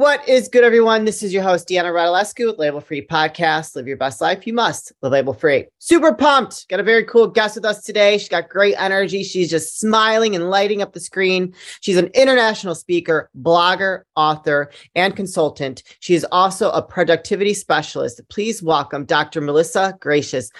What 0.00 0.26
is 0.26 0.48
good, 0.48 0.64
everyone? 0.64 1.04
This 1.04 1.22
is 1.22 1.30
your 1.30 1.42
host, 1.42 1.68
Deanna 1.68 1.92
Radulescu 1.92 2.46
with 2.46 2.58
Label 2.58 2.80
Free 2.80 3.06
Podcast. 3.06 3.76
Live 3.76 3.86
your 3.86 3.98
best 3.98 4.22
life. 4.22 4.46
You 4.46 4.54
must 4.54 4.94
live 5.02 5.12
label 5.12 5.34
free. 5.34 5.66
Super 5.78 6.14
pumped. 6.14 6.66
Got 6.70 6.80
a 6.80 6.82
very 6.82 7.04
cool 7.04 7.26
guest 7.26 7.56
with 7.56 7.66
us 7.66 7.82
today. 7.82 8.16
She's 8.16 8.30
got 8.30 8.48
great 8.48 8.76
energy. 8.78 9.22
She's 9.22 9.50
just 9.50 9.78
smiling 9.78 10.34
and 10.34 10.48
lighting 10.48 10.80
up 10.80 10.94
the 10.94 11.00
screen. 11.00 11.52
She's 11.82 11.98
an 11.98 12.06
international 12.14 12.74
speaker, 12.74 13.28
blogger, 13.38 14.04
author, 14.16 14.70
and 14.94 15.14
consultant. 15.14 15.82
She 16.00 16.14
is 16.14 16.24
also 16.32 16.70
a 16.70 16.80
productivity 16.80 17.52
specialist. 17.52 18.22
Please 18.30 18.62
welcome 18.62 19.04
Dr. 19.04 19.42
Melissa 19.42 19.98
Gratias. 20.00 20.50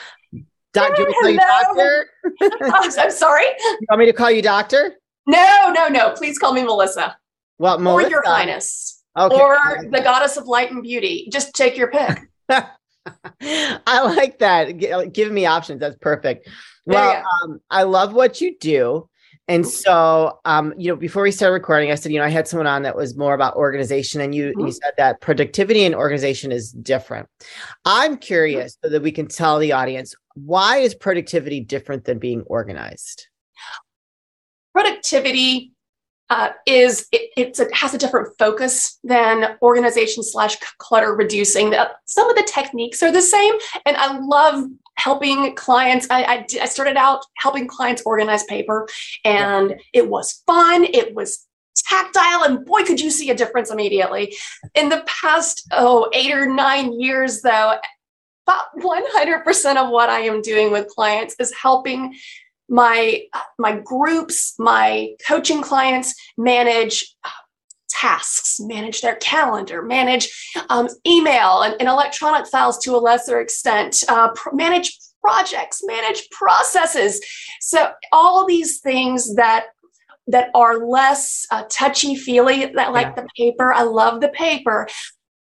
Doctor, 0.75 1.07
doctor? 1.07 2.11
I'm 2.63 3.11
sorry. 3.11 3.47
You 3.47 3.87
want 3.89 4.01
me 4.01 4.05
to 4.05 4.13
call 4.13 4.31
you 4.31 4.43
doctor? 4.43 4.97
No, 5.27 5.73
no, 5.75 5.89
no. 5.89 6.11
Please 6.11 6.39
call 6.39 6.53
me 6.53 6.63
Melissa. 6.63 7.17
Well, 7.57 7.79
Melissa. 7.79 8.07
Or 8.07 8.11
your 8.11 8.23
highness. 8.27 9.00
Okay. 9.19 9.41
Or 9.41 9.59
the 9.91 10.01
goddess 10.03 10.37
of 10.37 10.47
light 10.47 10.71
and 10.71 10.83
beauty. 10.83 11.29
Just 11.33 11.55
take 11.55 11.77
your 11.77 11.91
pick. 11.91 12.21
I 12.49 14.03
like 14.03 14.39
that. 14.39 15.13
Give 15.13 15.33
me 15.33 15.47
options. 15.47 15.81
That's 15.81 15.97
perfect. 15.97 16.49
Well, 16.87 17.25
um, 17.43 17.61
I 17.71 17.85
love 17.85 18.13
what 18.13 18.41
you 18.41 18.57
do. 18.59 19.09
And 19.49 19.67
so, 19.67 20.39
um, 20.45 20.73
you 20.79 20.93
know, 20.93 20.97
before 20.97 21.25
we 21.25 21.33
started 21.33 21.55
recording, 21.55 21.91
I 21.91 21.97
said, 21.97 22.13
you 22.13 22.21
know, 22.21 22.25
I 22.25 22.29
had 22.29 22.47
someone 22.47 22.69
on 22.69 22.83
that 22.83 22.95
was 22.95 23.17
more 23.17 23.35
about 23.35 23.57
organization, 23.57 24.21
and 24.21 24.33
you 24.33 24.51
mm-hmm. 24.51 24.67
you 24.67 24.73
said 24.73 24.93
that 24.97 25.21
productivity 25.21 25.85
and 25.85 25.93
organization 25.93 26.53
is 26.53 26.71
different. 26.71 27.29
I'm 27.85 28.17
curious 28.17 28.79
so 28.83 28.91
that 28.91 29.03
we 29.03 29.11
can 29.11 29.27
tell 29.27 29.59
the 29.59 29.73
audience 29.73 30.15
why 30.35 30.77
is 30.79 30.95
productivity 30.95 31.61
different 31.61 32.05
than 32.05 32.21
being 32.21 32.43
organized? 32.43 33.27
Productivity 34.73 35.73
uh, 36.31 36.51
is 36.65 37.07
it, 37.13 37.59
a, 37.59 37.69
has 37.75 37.93
a 37.93 37.99
different 37.99 38.37
focus 38.39 38.99
than 39.03 39.57
organization 39.63 40.23
slash 40.23 40.57
clutter 40.79 41.15
reducing. 41.15 41.75
Some 42.07 42.31
of 42.31 42.37
the 42.37 42.49
techniques 42.51 43.03
are 43.03 43.13
the 43.13 43.21
same, 43.21 43.55
and 43.85 43.97
I 43.97 44.19
love 44.19 44.65
helping 44.95 45.55
clients. 45.57 46.07
I, 46.09 46.23
I, 46.23 46.47
I 46.63 46.67
started 46.67 46.97
out 46.97 47.25
helping 47.39 47.67
clients 47.67 48.03
organize 48.07 48.45
paper, 48.45 48.89
and 49.25 49.75
it 49.93 50.09
was 50.09 50.43
fun. 50.47 50.85
It 50.85 51.15
was 51.15 51.47
tactile, 51.77 52.45
and 52.45 52.65
boy, 52.65 52.85
could 52.85 53.01
you 53.01 53.11
see 53.11 53.31
a 53.31 53.35
difference 53.35 53.73
immediately. 53.73 54.37
In 54.75 54.89
the 54.89 55.05
past, 55.07 55.67
oh, 55.73 56.09
eight 56.13 56.33
or 56.33 56.47
nine 56.47 56.99
years, 57.01 57.43
though, 57.43 57.75
about 58.47 58.65
100% 58.79 59.77
of 59.77 59.91
what 59.91 60.11
I 60.11 60.21
am 60.21 60.43
doing 60.43 60.71
with 60.71 60.89
clients 60.89 61.35
is 61.39 61.53
helping 61.55 62.15
my 62.71 63.21
my 63.59 63.79
groups 63.85 64.55
my 64.59 65.11
coaching 65.27 65.61
clients 65.61 66.15
manage 66.39 67.15
tasks 67.91 68.59
manage 68.61 69.03
their 69.03 69.17
calendar 69.17 69.83
manage 69.83 70.31
um, 70.71 70.89
email 71.07 71.63
and, 71.63 71.75
and, 71.81 71.89
electronic 71.89 72.47
files 72.47 72.79
to 72.79 72.95
a 72.95 72.99
lesser 72.99 73.41
extent 73.41 74.05
uh, 74.09 74.31
pr- 74.35 74.55
manage 74.55 74.97
projects 75.21 75.83
manage 75.85 76.31
processes 76.31 77.21
so 77.61 77.91
all 78.13 78.47
these 78.47 78.81
things 78.81 79.35
that 79.35 79.67
that 80.29 80.51
are 80.55 80.87
less 80.87 81.47
uh, 81.51 81.65
touchy 81.69 82.15
feely 82.15 82.67
that 82.67 82.93
like 82.93 83.09
yeah. 83.09 83.23
the 83.23 83.27
paper 83.37 83.73
i 83.73 83.83
love 83.83 84.21
the 84.21 84.29
paper 84.29 84.87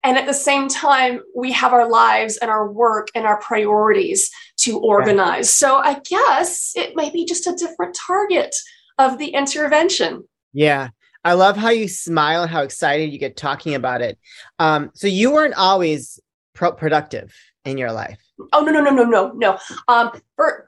and 0.06 0.17
at 0.17 0.25
the 0.25 0.34
same 0.34 0.67
time 0.67 1.22
we 1.36 1.52
have 1.52 1.73
our 1.73 1.89
lives 1.89 2.38
and 2.38 2.50
our 2.50 2.72
work 2.72 3.09
and 3.16 3.25
our 3.25 3.39
priorities 3.42 4.30
to 4.58 4.80
organize. 4.80 5.50
So 5.50 5.78
i 5.78 6.00
guess 6.09 6.73
it 6.75 6.95
may 6.95 7.09
be 7.09 7.25
just 7.25 7.47
a 7.47 7.56
different 7.56 7.97
target 8.08 8.56
of 8.97 9.17
the 9.17 9.30
intervention. 9.30 10.23
Yeah. 10.53 10.89
I 11.23 11.34
love 11.34 11.58
how 11.58 11.70
you 11.70 11.88
smile 11.88 12.44
and 12.44 12.52
how 12.52 12.62
excited 12.62 13.12
you 13.12 13.17
get 13.17 13.36
talking 13.36 13.73
about 13.73 14.02
it. 14.02 14.20
Um, 14.59 14.92
so 14.94 15.08
you 15.08 15.31
weren't 15.31 15.56
always 15.56 16.19
pro- 16.53 16.73
productive 16.73 17.34
in 17.66 17.80
your 17.80 17.92
life. 17.92 18.19
Oh 18.53 18.62
no 18.62 18.72
no 18.72 18.81
no 18.81 18.92
no 18.92 19.03
no 19.03 19.31
no. 19.31 19.58
Um, 19.88 20.12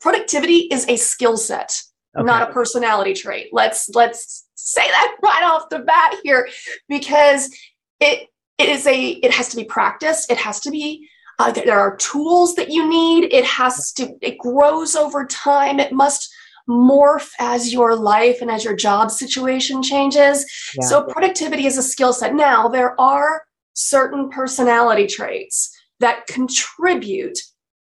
productivity 0.02 0.68
is 0.72 0.88
a 0.88 0.96
skill 0.96 1.38
set 1.38 1.80
okay. 2.18 2.26
not 2.26 2.50
a 2.50 2.54
personality 2.54 3.14
trait. 3.14 3.50
Let's 3.52 3.90
let's 3.90 4.48
say 4.56 4.88
that 4.88 5.18
right 5.24 5.44
off 5.44 5.70
the 5.70 5.80
bat 5.80 6.16
here 6.24 6.50
because 6.90 7.56
it 8.00 8.28
it 8.58 8.70
is 8.70 8.88
a 8.88 9.10
it 9.10 9.32
has 9.32 9.50
to 9.50 9.58
be 9.58 9.64
practiced. 9.64 10.32
It 10.32 10.38
has 10.38 10.60
to 10.62 10.72
be 10.72 11.10
uh, 11.40 11.52
there 11.52 11.80
are 11.80 11.96
tools 11.98 12.56
that 12.56 12.70
you 12.70 12.90
need. 12.90 13.32
It 13.32 13.46
has 13.46 13.92
to 13.94 14.16
it 14.22 14.38
grows 14.40 14.96
over 14.96 15.26
time. 15.26 15.80
It 15.80 15.92
must 15.92 16.34
morph 16.68 17.30
as 17.40 17.72
your 17.72 17.96
life 17.96 18.42
and 18.42 18.52
as 18.52 18.64
your 18.64 18.76
job 18.76 19.10
situation 19.10 19.82
changes. 19.82 20.46
Yeah. 20.76 20.88
so 20.88 21.04
productivity 21.04 21.66
is 21.66 21.78
a 21.78 21.84
skill 21.84 22.12
set. 22.12 22.36
Now 22.36 22.68
there 22.68 23.00
are 23.00 23.44
certain 23.74 24.30
personality 24.30 25.08
traits 25.08 25.72
that 26.00 26.28
contribute 26.28 27.38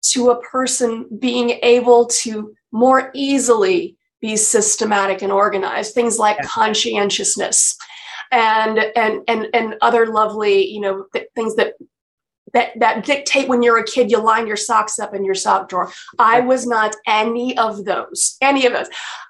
to 0.03 0.31
a 0.31 0.41
person 0.43 1.07
being 1.19 1.59
able 1.63 2.07
to 2.07 2.55
more 2.71 3.11
easily 3.15 3.97
be 4.21 4.37
systematic 4.37 5.23
and 5.23 5.33
organized. 5.33 5.95
Things 5.95 6.19
like 6.19 6.37
yeah. 6.37 6.47
conscientiousness 6.47 7.77
and 8.33 8.79
and 8.97 9.23
and 9.29 9.49
and 9.55 9.77
other 9.81 10.07
lovely 10.07 10.67
you 10.67 10.81
know 10.81 11.07
th- 11.13 11.29
things 11.35 11.57
that 11.57 11.75
that 12.53 12.79
that 12.79 13.05
dictate 13.05 13.49
when 13.49 13.63
you're 13.63 13.79
a 13.79 13.85
kid 13.85 14.11
you 14.11 14.19
line 14.19 14.47
your 14.47 14.57
socks 14.57 14.99
up 14.99 15.15
in 15.15 15.25
your 15.25 15.35
sock 15.35 15.69
drawer. 15.69 15.93
I 16.19 16.41
was 16.41 16.67
not 16.67 16.97
any 17.07 17.57
of 17.59 17.85
those 17.85 18.37
any 18.41 18.67
of 18.67 18.73
those. 18.73 18.89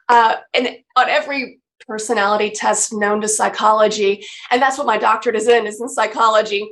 Uh, 0.09 0.37
and 0.55 0.69
on 0.97 1.09
every 1.09 1.61
personality 1.87 2.51
test 2.51 2.93
known 2.93 3.21
to 3.21 3.29
psychology 3.29 4.25
and 4.51 4.61
that's 4.61 4.77
what 4.77 4.87
my 4.87 4.99
doctorate 4.99 5.37
is 5.37 5.49
in 5.49 5.67
is 5.67 5.81
in 5.81 5.89
psychology 5.89 6.71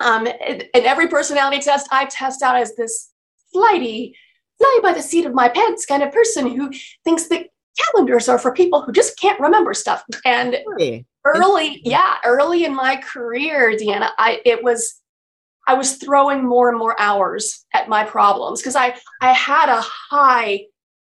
um, 0.00 0.26
and, 0.26 0.64
and 0.74 0.84
every 0.84 1.06
personality 1.06 1.60
test 1.60 1.86
i 1.92 2.04
test 2.06 2.42
out 2.42 2.56
as 2.56 2.74
this 2.74 3.10
flighty 3.52 4.16
fly 4.58 4.80
by 4.82 4.92
the 4.92 5.02
seat 5.02 5.24
of 5.24 5.32
my 5.32 5.48
pants 5.48 5.86
kind 5.86 6.02
of 6.02 6.12
person 6.12 6.48
who 6.56 6.72
thinks 7.04 7.28
that 7.28 7.46
calendars 7.78 8.28
are 8.28 8.38
for 8.38 8.52
people 8.52 8.82
who 8.82 8.92
just 8.92 9.18
can't 9.18 9.40
remember 9.40 9.74
stuff 9.74 10.04
and 10.24 10.56
really? 10.66 11.06
early 11.24 11.80
yeah 11.84 12.16
early 12.24 12.64
in 12.64 12.74
my 12.74 12.96
career 12.96 13.76
deanna 13.78 14.10
i 14.18 14.40
it 14.44 14.62
was 14.62 15.00
i 15.66 15.74
was 15.74 15.96
throwing 15.96 16.44
more 16.44 16.68
and 16.68 16.78
more 16.78 16.98
hours 17.00 17.66
at 17.74 17.88
my 17.88 18.04
problems 18.04 18.60
because 18.60 18.76
i 18.76 18.94
i 19.20 19.32
had 19.32 19.68
a 19.68 19.80
high 19.80 20.60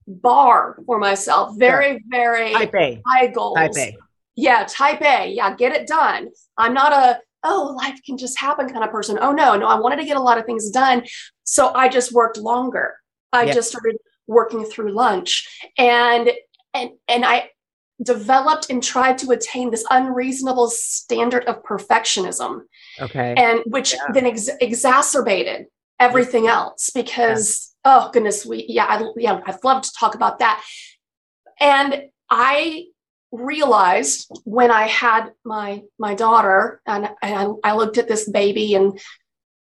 bar 0.07 0.79
for 0.87 0.99
myself 0.99 1.57
very 1.59 1.93
sure. 1.93 2.01
very 2.11 2.53
type 2.53 2.75
a. 2.75 3.01
high 3.07 3.27
goals 3.27 3.57
type 3.57 3.77
a. 3.77 3.97
yeah 4.37 4.65
type 4.69 5.03
a 5.03 5.31
yeah 5.31 5.55
get 5.55 5.73
it 5.73 5.87
done 5.87 6.29
i'm 6.57 6.75
not 6.75 6.93
a 6.93 7.21
oh 7.45 7.75
life 7.77 8.01
can 8.05 8.17
just 8.17 8.39
happen 8.39 8.69
kind 8.69 8.85
of 8.85 8.91
person 8.91 9.19
oh 9.21 9.33
no 9.33 9.57
no 9.57 9.67
i 9.67 9.79
wanted 9.79 9.97
to 9.97 10.05
get 10.05 10.17
a 10.17 10.23
lot 10.23 10.39
of 10.39 10.45
things 10.45 10.71
done 10.71 11.05
so 11.45 11.73
i 11.75 11.89
just 11.89 12.13
worked 12.13 12.39
longer 12.39 12.95
i 13.33 13.45
yeah. 13.45 13.53
just 13.53 13.69
started 13.69 13.97
working 14.27 14.65
through 14.65 14.93
lunch 14.93 15.49
and 15.79 16.31
and 16.75 16.91
and 17.09 17.25
i 17.25 17.51
developed 18.03 18.71
and 18.71 18.83
tried 18.83 19.19
to 19.19 19.31
attain 19.31 19.71
this 19.71 19.85
unreasonable 19.91 20.69
standard 20.69 21.45
of 21.47 21.63
perfectionism. 21.63 22.63
Okay. 23.01 23.35
And 23.37 23.61
which 23.67 23.95
yeah. 23.95 24.01
then 24.13 24.27
ex- 24.27 24.51
exacerbated 24.61 25.67
everything 25.99 26.47
else 26.47 26.91
because 26.95 27.75
yeah. 27.85 27.99
oh 27.99 28.11
goodness, 28.13 28.47
we 28.47 28.65
yeah, 28.69 28.85
I 28.85 29.05
yeah, 29.17 29.41
I'd 29.45 29.65
love 29.65 29.83
to 29.83 29.93
talk 29.99 30.15
about 30.15 30.39
that. 30.39 30.63
And 31.61 32.05
I 32.31 32.85
realized 33.33 34.31
when 34.45 34.71
I 34.71 34.87
had 34.87 35.33
my 35.45 35.83
my 35.99 36.15
daughter 36.15 36.81
and, 36.87 37.11
and 37.21 37.57
I 37.65 37.75
looked 37.75 37.99
at 37.99 38.09
this 38.09 38.29
baby 38.29 38.75
and 38.75 38.99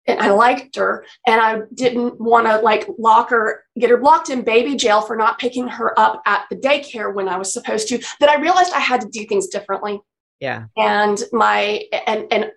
and 0.07 0.19
I 0.19 0.31
liked 0.31 0.75
her 0.75 1.05
and 1.25 1.41
I 1.41 1.61
didn't 1.73 2.19
want 2.19 2.47
to 2.47 2.59
like 2.59 2.88
lock 2.97 3.29
her, 3.31 3.63
get 3.79 3.89
her 3.89 3.97
blocked 3.97 4.29
in 4.29 4.43
baby 4.43 4.75
jail 4.75 5.01
for 5.01 5.16
not 5.16 5.39
picking 5.39 5.67
her 5.67 5.97
up 5.99 6.21
at 6.25 6.45
the 6.49 6.55
daycare 6.55 7.13
when 7.13 7.27
I 7.27 7.38
was 7.38 7.51
supposed 7.51 7.88
to, 7.89 7.99
that 8.19 8.29
I 8.29 8.39
realized 8.39 8.73
I 8.73 8.79
had 8.79 9.01
to 9.01 9.09
do 9.09 9.25
things 9.25 9.47
differently. 9.47 9.99
Yeah. 10.39 10.66
And 10.77 11.21
my, 11.31 11.83
and, 12.05 12.27
and 12.31 12.51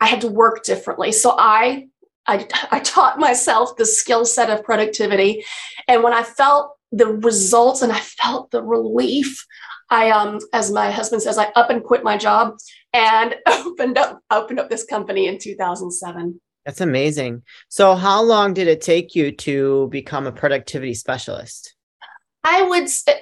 I 0.00 0.06
had 0.06 0.20
to 0.22 0.28
work 0.28 0.64
differently. 0.64 1.12
So 1.12 1.34
I, 1.38 1.88
I, 2.26 2.46
I 2.70 2.80
taught 2.80 3.18
myself 3.18 3.76
the 3.76 3.86
skill 3.86 4.24
set 4.24 4.50
of 4.50 4.64
productivity. 4.64 5.44
And 5.88 6.02
when 6.02 6.12
I 6.12 6.22
felt 6.22 6.72
the 6.92 7.06
results 7.06 7.82
and 7.82 7.92
I 7.92 8.00
felt 8.00 8.50
the 8.50 8.62
relief, 8.62 9.46
I, 9.88 10.10
um, 10.10 10.40
as 10.52 10.70
my 10.70 10.90
husband 10.90 11.22
says, 11.22 11.38
I 11.38 11.46
up 11.54 11.70
and 11.70 11.82
quit 11.82 12.02
my 12.02 12.16
job 12.16 12.56
and 12.92 13.36
opened 13.46 13.96
up, 13.96 14.20
opened 14.30 14.60
up 14.60 14.68
this 14.68 14.84
company 14.84 15.28
in 15.28 15.38
2007. 15.38 16.40
That's 16.66 16.80
amazing. 16.80 17.44
So, 17.68 17.94
how 17.94 18.22
long 18.22 18.52
did 18.52 18.66
it 18.66 18.82
take 18.82 19.14
you 19.14 19.30
to 19.30 19.88
become 19.92 20.26
a 20.26 20.32
productivity 20.32 20.94
specialist? 20.94 21.74
I 22.42 22.62
would 22.62 22.90
say 22.90 23.20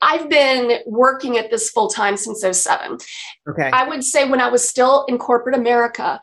I've 0.00 0.28
been 0.28 0.78
working 0.86 1.36
at 1.36 1.50
this 1.50 1.68
full 1.70 1.88
time 1.88 2.16
since 2.16 2.42
07. 2.42 2.98
Okay. 3.48 3.70
I 3.72 3.88
would 3.88 4.04
say 4.04 4.28
when 4.28 4.40
I 4.40 4.48
was 4.48 4.66
still 4.66 5.04
in 5.08 5.18
corporate 5.18 5.56
America, 5.56 6.20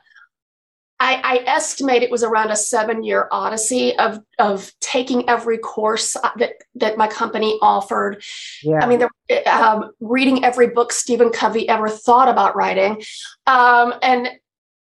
I, 0.99 1.21
I 1.21 1.43
estimate 1.45 2.01
it 2.01 2.11
was 2.11 2.23
around 2.23 2.51
a 2.51 2.55
seven 2.55 3.03
year 3.03 3.27
odyssey 3.29 3.97
of, 3.97 4.19
of 4.39 4.71
taking 4.79 5.27
every 5.27 5.57
course 5.57 6.15
that, 6.37 6.53
that 6.75 6.97
my 6.97 7.07
company 7.07 7.57
offered. 7.61 8.23
Yeah. 8.63 8.79
I 8.81 8.87
mean, 8.87 8.99
the, 8.99 9.53
um, 9.53 9.91
reading 9.99 10.45
every 10.45 10.67
book 10.67 10.93
Stephen 10.93 11.29
Covey 11.29 11.67
ever 11.67 11.89
thought 11.89 12.29
about 12.29 12.55
writing. 12.55 13.03
Um, 13.47 13.95
and 14.01 14.29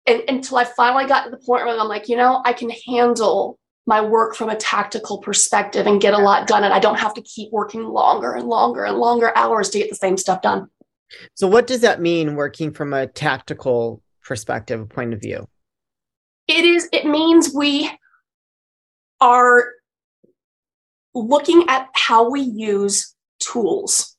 and, 0.06 0.24
until 0.28 0.58
I 0.58 0.64
finally 0.64 1.06
got 1.06 1.26
to 1.26 1.32
the 1.32 1.38
point 1.38 1.66
where 1.66 1.80
I'm 1.80 1.88
like, 1.88 2.10
you 2.10 2.18
know, 2.18 2.42
I 2.46 2.54
can 2.54 2.70
handle 2.88 3.60
my 3.88 4.02
work 4.02 4.36
from 4.36 4.50
a 4.50 4.56
tactical 4.56 5.20
perspective 5.20 5.88
and 5.88 6.02
get 6.02 6.14
a 6.14 6.18
lot 6.18 6.48
done. 6.48 6.64
And 6.64 6.74
I 6.74 6.80
don't 6.80 7.00
have 7.00 7.14
to 7.16 7.22
keep 7.22 7.52
working 7.52 7.84
longer 7.84 8.34
and 8.34 8.48
longer 8.48 8.86
and 8.86 8.98
longer 8.98 9.36
hours 9.36 9.70
to 9.72 9.80
get 9.80 9.90
the 9.90 9.96
same 9.96 10.18
stuff 10.18 10.42
done. 10.42 10.68
So, 11.36 11.48
what 11.48 11.68
does 11.68 11.82
that 11.82 12.02
mean 12.02 12.36
working 12.36 12.72
from 12.72 12.94
a 12.94 13.08
tactical 13.08 14.02
perspective, 14.24 14.88
point 14.90 15.14
of 15.14 15.22
view? 15.22 15.48
It 16.48 16.64
is, 16.64 16.88
it 16.92 17.06
means 17.06 17.54
we 17.54 17.90
are 19.20 19.66
looking 21.14 21.66
at 21.68 21.90
how 21.94 22.30
we 22.30 22.42
use 22.42 23.14
tools. 23.40 24.11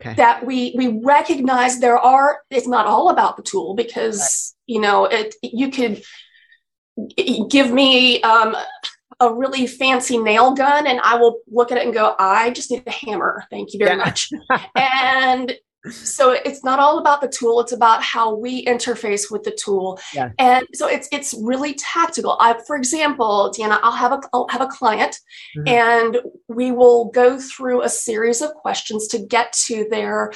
Okay. 0.00 0.14
That 0.14 0.44
we 0.44 0.74
we 0.76 1.00
recognize 1.02 1.80
there 1.80 1.98
are 1.98 2.40
it's 2.50 2.68
not 2.68 2.86
all 2.86 3.08
about 3.08 3.36
the 3.36 3.42
tool 3.42 3.74
because 3.74 4.20
right. 4.20 4.74
you 4.74 4.80
know 4.80 5.06
it 5.06 5.34
you 5.42 5.70
could 5.70 6.02
give 7.50 7.70
me 7.70 8.20
um, 8.22 8.56
a 9.20 9.32
really 9.32 9.66
fancy 9.66 10.18
nail 10.18 10.54
gun 10.54 10.86
and 10.86 11.00
I 11.00 11.16
will 11.16 11.40
look 11.48 11.72
at 11.72 11.78
it 11.78 11.84
and 11.84 11.94
go, 11.94 12.14
I 12.18 12.50
just 12.50 12.70
need 12.70 12.84
a 12.86 12.90
hammer. 12.90 13.44
Thank 13.50 13.72
you 13.72 13.78
very 13.78 13.96
yeah. 13.96 14.04
much. 14.04 14.30
and 14.76 15.54
so 15.90 16.32
it's 16.32 16.64
not 16.64 16.78
all 16.78 16.98
about 16.98 17.20
the 17.20 17.28
tool 17.28 17.60
it's 17.60 17.72
about 17.72 18.02
how 18.02 18.34
we 18.34 18.64
interface 18.64 19.30
with 19.30 19.42
the 19.42 19.56
tool 19.62 19.98
yeah. 20.14 20.30
and 20.38 20.66
so 20.74 20.88
it's 20.88 21.08
it's 21.12 21.34
really 21.40 21.74
tactical 21.74 22.36
i 22.40 22.54
for 22.66 22.76
example 22.76 23.52
deanna 23.56 23.78
i'll 23.82 23.92
have 23.92 24.12
a 24.12 24.20
i'll 24.32 24.48
have 24.48 24.60
a 24.60 24.66
client 24.66 25.18
mm-hmm. 25.56 25.68
and 25.68 26.18
we 26.48 26.70
will 26.70 27.06
go 27.06 27.38
through 27.38 27.82
a 27.82 27.88
series 27.88 28.40
of 28.42 28.52
questions 28.54 29.06
to 29.08 29.18
get 29.18 29.52
to 29.52 29.86
their 29.90 30.32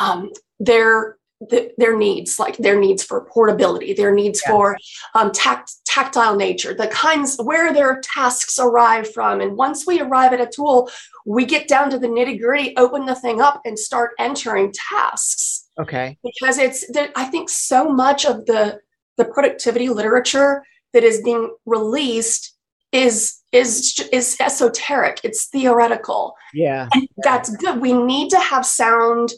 um, 0.00 0.30
their 0.58 1.16
the, 1.40 1.72
their 1.78 1.96
needs, 1.96 2.38
like 2.38 2.56
their 2.56 2.78
needs 2.78 3.02
for 3.02 3.24
portability, 3.26 3.92
their 3.92 4.14
needs 4.14 4.42
yeah. 4.44 4.52
for 4.52 4.76
um, 5.14 5.32
tact, 5.32 5.72
tactile 5.84 6.36
nature, 6.36 6.74
the 6.74 6.86
kinds 6.88 7.36
where 7.42 7.72
their 7.72 8.00
tasks 8.02 8.58
arrive 8.58 9.12
from. 9.12 9.40
And 9.40 9.56
once 9.56 9.86
we 9.86 10.00
arrive 10.00 10.32
at 10.32 10.40
a 10.40 10.46
tool, 10.46 10.90
we 11.26 11.44
get 11.44 11.68
down 11.68 11.90
to 11.90 11.98
the 11.98 12.06
nitty 12.06 12.40
gritty, 12.40 12.74
open 12.76 13.06
the 13.06 13.14
thing 13.14 13.40
up, 13.40 13.60
and 13.64 13.78
start 13.78 14.12
entering 14.18 14.72
tasks. 14.90 15.68
Okay. 15.80 16.16
Because 16.22 16.58
it's, 16.58 16.84
I 17.16 17.24
think, 17.24 17.48
so 17.50 17.88
much 17.88 18.24
of 18.24 18.46
the 18.46 18.80
the 19.16 19.24
productivity 19.24 19.88
literature 19.88 20.64
that 20.92 21.04
is 21.04 21.22
being 21.22 21.54
released 21.66 22.56
is 22.92 23.40
is 23.52 24.08
is 24.12 24.36
esoteric. 24.40 25.20
It's 25.24 25.46
theoretical. 25.46 26.34
Yeah. 26.52 26.88
And 26.92 27.08
that's 27.22 27.54
good. 27.56 27.80
We 27.80 27.92
need 27.92 28.30
to 28.30 28.38
have 28.38 28.64
sound 28.64 29.32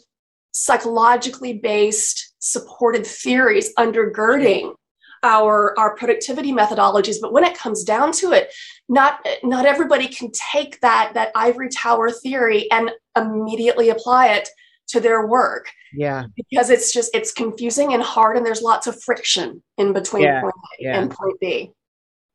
psychologically 0.57 1.53
based 1.53 2.33
supported 2.39 3.05
theories 3.05 3.73
undergirding 3.75 4.73
our 5.23 5.77
our 5.77 5.95
productivity 5.95 6.51
methodologies. 6.51 7.17
But 7.21 7.33
when 7.33 7.43
it 7.43 7.57
comes 7.57 7.83
down 7.83 8.11
to 8.13 8.31
it 8.31 8.53
not 8.89 9.25
not 9.43 9.65
everybody 9.65 10.07
can 10.07 10.31
take 10.51 10.79
that 10.81 11.11
that 11.13 11.31
ivory 11.35 11.69
tower 11.69 12.09
theory 12.11 12.69
and 12.71 12.91
immediately 13.15 13.89
apply 13.89 14.29
it 14.29 14.49
to 14.89 14.99
their 14.99 15.27
work. 15.27 15.69
Yeah. 15.93 16.25
Because 16.35 16.69
it's 16.69 16.91
just 16.91 17.13
it's 17.13 17.31
confusing 17.31 17.93
and 17.93 18.01
hard 18.01 18.37
and 18.37 18.45
there's 18.45 18.61
lots 18.61 18.87
of 18.87 19.01
friction 19.03 19.61
in 19.77 19.93
between 19.93 20.23
yeah, 20.23 20.41
point 20.41 20.53
a 20.55 20.83
yeah. 20.83 20.99
and 20.99 21.11
point 21.11 21.39
b. 21.39 21.71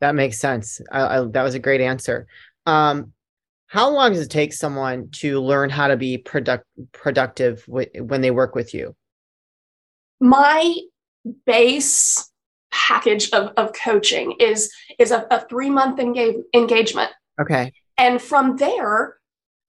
That 0.01 0.15
makes 0.15 0.39
sense. 0.39 0.81
I, 0.91 1.19
I, 1.19 1.25
that 1.31 1.43
was 1.43 1.55
a 1.55 1.61
great 1.61 1.81
answer. 1.81 2.27
Um 2.67 3.13
how 3.73 3.89
long 3.89 4.13
does 4.13 4.21
it 4.21 4.31
take 4.31 4.53
someone 4.53 5.09
to 5.13 5.41
learn 5.41 5.71
how 5.71 5.89
to 5.89 5.97
be 5.97 6.19
product, 6.19 6.67
productive 6.93 7.65
w- 7.65 7.89
when 8.03 8.21
they 8.21 8.31
work 8.31 8.55
with 8.55 8.75
you? 8.75 8.95
My 10.21 10.75
base 11.47 12.31
package 12.71 13.31
of, 13.31 13.55
of 13.57 13.73
coaching 13.73 14.33
is 14.39 14.71
is 14.99 15.11
a, 15.11 15.27
a 15.31 15.41
three 15.49 15.71
month 15.71 15.99
engage, 15.99 16.37
engagement. 16.53 17.13
Okay. 17.41 17.73
And 17.97 18.21
from 18.21 18.59
there, 18.59 19.17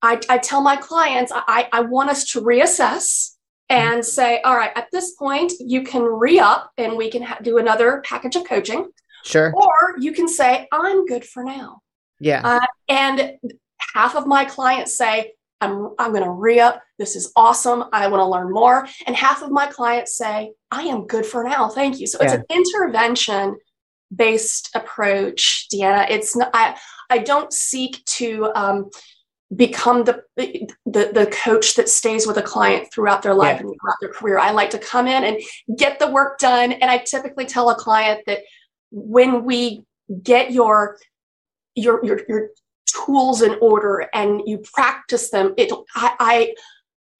I, 0.01 0.19
I 0.27 0.37
tell 0.37 0.61
my 0.61 0.75
clients 0.75 1.31
I, 1.33 1.69
I 1.71 1.79
want 1.79 2.09
us 2.09 2.25
to 2.33 2.41
reassess 2.41 3.35
and 3.69 4.01
mm-hmm. 4.01 4.01
say, 4.01 4.41
all 4.41 4.57
right, 4.57 4.71
at 4.75 4.87
this 4.91 5.13
point, 5.13 5.53
you 5.61 5.81
can 5.81 6.01
re 6.01 6.39
up 6.39 6.73
and 6.77 6.97
we 6.97 7.09
can 7.09 7.23
ha- 7.23 7.39
do 7.41 7.57
another 7.57 8.03
package 8.05 8.35
of 8.35 8.43
coaching. 8.43 8.89
Sure. 9.23 9.53
Or 9.55 9.95
you 9.97 10.11
can 10.11 10.27
say, 10.27 10.67
I'm 10.73 11.05
good 11.05 11.23
for 11.23 11.45
now. 11.45 11.79
Yeah. 12.19 12.41
Uh, 12.43 12.65
and 12.89 13.37
half 13.93 14.15
of 14.15 14.27
my 14.27 14.45
clients 14.45 14.97
say, 14.97 15.33
I'm, 15.61 15.93
I'm 15.97 16.11
going 16.11 16.23
to 16.23 16.31
re 16.31 16.59
up. 16.59 16.81
This 16.99 17.15
is 17.15 17.31
awesome. 17.35 17.85
I 17.93 18.07
want 18.07 18.21
to 18.21 18.25
learn 18.25 18.51
more. 18.51 18.87
And 19.07 19.15
half 19.15 19.41
of 19.41 19.51
my 19.51 19.67
clients 19.67 20.17
say, 20.17 20.51
I 20.71 20.83
am 20.83 21.07
good 21.07 21.25
for 21.25 21.43
now. 21.43 21.69
Thank 21.69 21.99
you. 21.99 22.07
So 22.07 22.17
yeah. 22.19 22.25
it's 22.25 22.33
an 22.33 22.45
intervention 22.49 23.57
based 24.13 24.69
approach, 24.75 25.67
Deanna. 25.73 26.09
It's 26.09 26.35
not, 26.35 26.49
I, 26.53 26.77
I 27.09 27.19
don't 27.19 27.53
seek 27.53 28.03
to 28.05 28.51
um, 28.55 28.89
become 29.55 30.03
the, 30.03 30.23
the, 30.35 30.69
the 30.85 31.31
coach 31.43 31.75
that 31.75 31.87
stays 31.87 32.27
with 32.27 32.37
a 32.37 32.41
client 32.41 32.89
throughout 32.93 33.21
their 33.21 33.33
life 33.33 33.55
yeah. 33.55 33.61
and 33.61 33.69
throughout 33.69 33.97
their 34.01 34.11
career. 34.11 34.39
I 34.39 34.51
like 34.51 34.71
to 34.71 34.79
come 34.79 35.07
in 35.07 35.23
and 35.23 35.41
get 35.77 35.99
the 35.99 36.11
work 36.11 36.39
done. 36.39 36.73
And 36.73 36.91
I 36.91 36.97
typically 36.97 37.45
tell 37.45 37.69
a 37.69 37.75
client 37.75 38.21
that 38.27 38.39
when 38.91 39.45
we 39.45 39.83
get 40.21 40.51
your 40.51 40.97
your 41.75 42.03
your 42.05 42.21
your 42.27 42.49
tools 42.93 43.41
in 43.41 43.57
order 43.61 44.07
and 44.13 44.41
you 44.45 44.57
practice 44.59 45.29
them 45.29 45.53
it 45.57 45.71
I, 45.95 46.15
I 46.19 46.55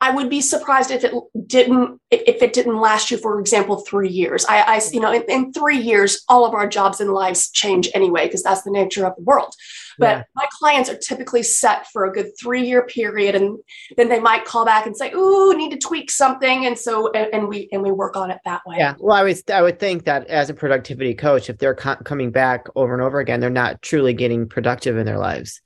I 0.03 0.11
would 0.11 0.29
be 0.29 0.41
surprised 0.41 0.91
if 0.91 1.05
it 1.05 1.13
didn't 1.47 1.97
if 2.11 2.41
it 2.41 2.51
didn't 2.51 2.77
last 2.77 3.09
you, 3.09 3.17
for 3.17 3.39
example, 3.39 3.77
three 3.77 4.09
years. 4.09 4.43
I, 4.49 4.61
I 4.61 4.81
you 4.91 4.99
know, 4.99 5.13
in, 5.13 5.23
in, 5.29 5.53
three 5.53 5.77
years, 5.77 6.21
all 6.27 6.45
of 6.45 6.53
our 6.53 6.67
jobs 6.67 6.99
and 6.99 7.13
lives 7.13 7.49
change 7.49 7.89
anyway 7.95 8.25
because 8.25 8.43
that's 8.43 8.63
the 8.63 8.71
nature 8.71 9.05
of 9.05 9.15
the 9.15 9.23
world. 9.23 9.55
But 9.97 10.17
yeah. 10.17 10.23
my 10.35 10.45
clients 10.59 10.89
are 10.89 10.97
typically 10.97 11.41
set 11.41 11.87
for 11.93 12.03
a 12.03 12.11
good 12.11 12.31
three 12.37 12.67
year 12.67 12.85
period, 12.85 13.33
and 13.33 13.59
then 13.95 14.09
they 14.09 14.19
might 14.19 14.43
call 14.43 14.65
back 14.65 14.85
and 14.85 14.97
say, 14.97 15.13
"Ooh, 15.13 15.55
need 15.55 15.71
to 15.71 15.77
tweak 15.77 16.11
something," 16.11 16.65
and 16.65 16.77
so 16.77 17.09
and, 17.13 17.33
and 17.33 17.47
we 17.47 17.69
and 17.71 17.81
we 17.81 17.91
work 17.91 18.17
on 18.17 18.29
it 18.29 18.39
that 18.43 18.61
way. 18.65 18.75
Yeah. 18.79 18.95
Well, 18.99 19.15
I 19.15 19.23
would 19.23 19.49
I 19.49 19.61
would 19.61 19.79
think 19.79 20.03
that 20.03 20.27
as 20.27 20.49
a 20.49 20.53
productivity 20.53 21.13
coach, 21.13 21.49
if 21.49 21.59
they're 21.59 21.75
co- 21.75 21.95
coming 22.03 22.29
back 22.29 22.65
over 22.75 22.93
and 22.93 23.01
over 23.01 23.21
again, 23.21 23.39
they're 23.39 23.49
not 23.49 23.81
truly 23.81 24.13
getting 24.13 24.49
productive 24.49 24.97
in 24.97 25.05
their 25.05 25.17
lives. 25.19 25.61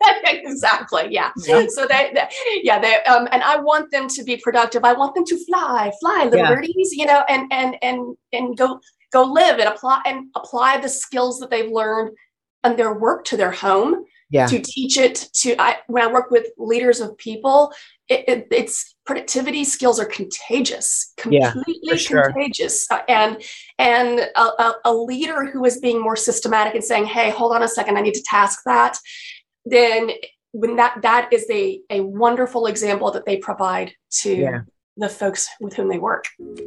exactly. 0.24 1.08
Yeah. 1.10 1.30
yeah. 1.46 1.66
So 1.68 1.86
they, 1.86 2.12
they, 2.14 2.28
yeah, 2.62 2.78
they, 2.78 2.96
um, 3.04 3.28
and 3.32 3.42
I 3.42 3.58
want 3.58 3.90
them 3.90 4.08
to 4.08 4.24
be 4.24 4.36
productive. 4.36 4.84
I 4.84 4.92
want 4.92 5.14
them 5.14 5.24
to 5.26 5.44
fly, 5.46 5.92
fly, 6.00 6.24
little 6.24 6.38
yeah. 6.38 6.54
birdies, 6.54 6.92
you 6.92 7.06
know, 7.06 7.24
and, 7.28 7.50
and, 7.52 7.76
and, 7.82 8.16
and 8.32 8.56
go, 8.56 8.80
go 9.12 9.24
live 9.24 9.58
and 9.58 9.68
apply 9.68 10.02
and 10.06 10.26
apply 10.36 10.78
the 10.78 10.88
skills 10.88 11.38
that 11.40 11.50
they've 11.50 11.70
learned 11.70 12.16
and 12.64 12.78
their 12.78 12.94
work 12.94 13.24
to 13.26 13.36
their 13.36 13.52
home. 13.52 14.04
Yeah. 14.32 14.46
To 14.46 14.60
teach 14.60 14.96
it 14.96 15.28
to, 15.38 15.60
I, 15.60 15.78
when 15.88 16.04
I 16.04 16.06
work 16.06 16.30
with 16.30 16.46
leaders 16.56 17.00
of 17.00 17.18
people, 17.18 17.72
it, 18.08 18.24
it, 18.28 18.48
it's 18.52 18.94
productivity 19.04 19.64
skills 19.64 19.98
are 19.98 20.04
contagious, 20.04 21.12
completely 21.16 21.80
yeah, 21.82 21.96
sure. 21.96 22.32
contagious. 22.32 22.86
Uh, 22.90 23.00
and 23.08 23.42
and 23.78 24.20
a, 24.36 24.40
a, 24.40 24.74
a 24.84 24.94
leader 24.94 25.46
who 25.46 25.64
is 25.64 25.80
being 25.80 26.00
more 26.00 26.14
systematic 26.14 26.74
and 26.74 26.84
saying, 26.84 27.06
"Hey, 27.06 27.30
hold 27.30 27.52
on 27.52 27.64
a 27.64 27.68
second, 27.68 27.96
I 27.96 28.02
need 28.02 28.14
to 28.14 28.22
task 28.22 28.60
that," 28.66 28.98
then 29.64 30.10
when 30.52 30.76
that 30.76 31.00
that 31.02 31.32
is 31.32 31.46
a, 31.50 31.80
a 31.90 32.00
wonderful 32.00 32.66
example 32.66 33.10
that 33.12 33.24
they 33.24 33.36
provide 33.36 33.92
to 34.10 34.34
yeah. 34.34 34.60
the 34.96 35.08
folks 35.08 35.48
with 35.60 35.74
whom 35.74 35.88
they 35.88 35.98
work. 35.98 36.24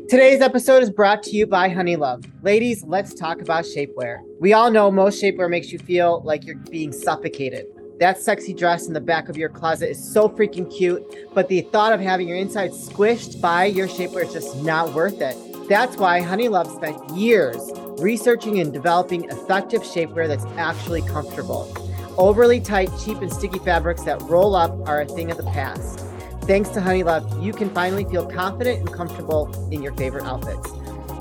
Today's 0.10 0.42
episode 0.42 0.84
is 0.84 0.90
brought 0.90 1.24
to 1.24 1.32
you 1.32 1.46
by 1.46 1.70
Honeylove. 1.70 2.30
Ladies, 2.44 2.84
let's 2.84 3.14
talk 3.14 3.42
about 3.42 3.66
shapewear. 3.66 4.20
We 4.40 4.54
all 4.54 4.72
know 4.72 4.90
most 4.90 5.22
shapewear 5.22 5.50
makes 5.50 5.72
you 5.72 5.80
feel 5.80 6.22
like 6.24 6.46
you're 6.46 6.56
being 6.56 6.92
suffocated. 6.92 7.66
That 8.00 8.18
sexy 8.18 8.54
dress 8.54 8.88
in 8.88 8.94
the 8.94 9.02
back 9.02 9.30
of 9.30 9.38
your 9.38 9.50
closet 9.50 9.90
is 9.90 10.14
so 10.14 10.28
freaking 10.28 10.74
cute, 10.76 11.04
but 11.34 11.48
the 11.48 11.62
thought 11.62 11.94
of 11.94 12.00
having 12.00 12.28
your 12.28 12.38
insides 12.38 12.90
squished 12.90 13.40
by 13.40 13.66
your 13.66 13.88
shapewear 13.88 14.26
is 14.26 14.34
just 14.34 14.58
not 14.58 14.94
worth 14.94 15.22
it. 15.22 15.38
That's 15.70 15.96
why 15.96 16.20
Honeylove 16.20 16.76
spent 16.76 17.18
years 17.18 17.72
researching 18.02 18.60
and 18.60 18.74
developing 18.74 19.26
effective 19.26 19.82
shapewear 19.84 20.28
that's 20.28 20.46
actually 20.58 21.02
comfortable. 21.04 21.72
Overly 22.18 22.60
tight, 22.60 22.90
cheap, 23.04 23.18
and 23.20 23.32
sticky 23.32 23.60
fabrics 23.60 24.04
that 24.04 24.22
roll 24.24 24.56
up 24.56 24.72
are 24.88 25.02
a 25.02 25.06
thing 25.06 25.32
of 25.32 25.38
the 25.38 25.44
past. 25.44 26.00
Thanks 26.44 26.70
to 26.70 26.80
Honeylove, 26.80 27.42
you 27.42 27.54
can 27.54 27.70
finally 27.70 28.06
feel 28.06 28.26
confident 28.26 28.80
and 28.80 28.94
comfortable 28.94 29.50
in 29.72 29.82
your 29.82 29.94
favorite 29.94 30.26
outfits. 30.26 30.70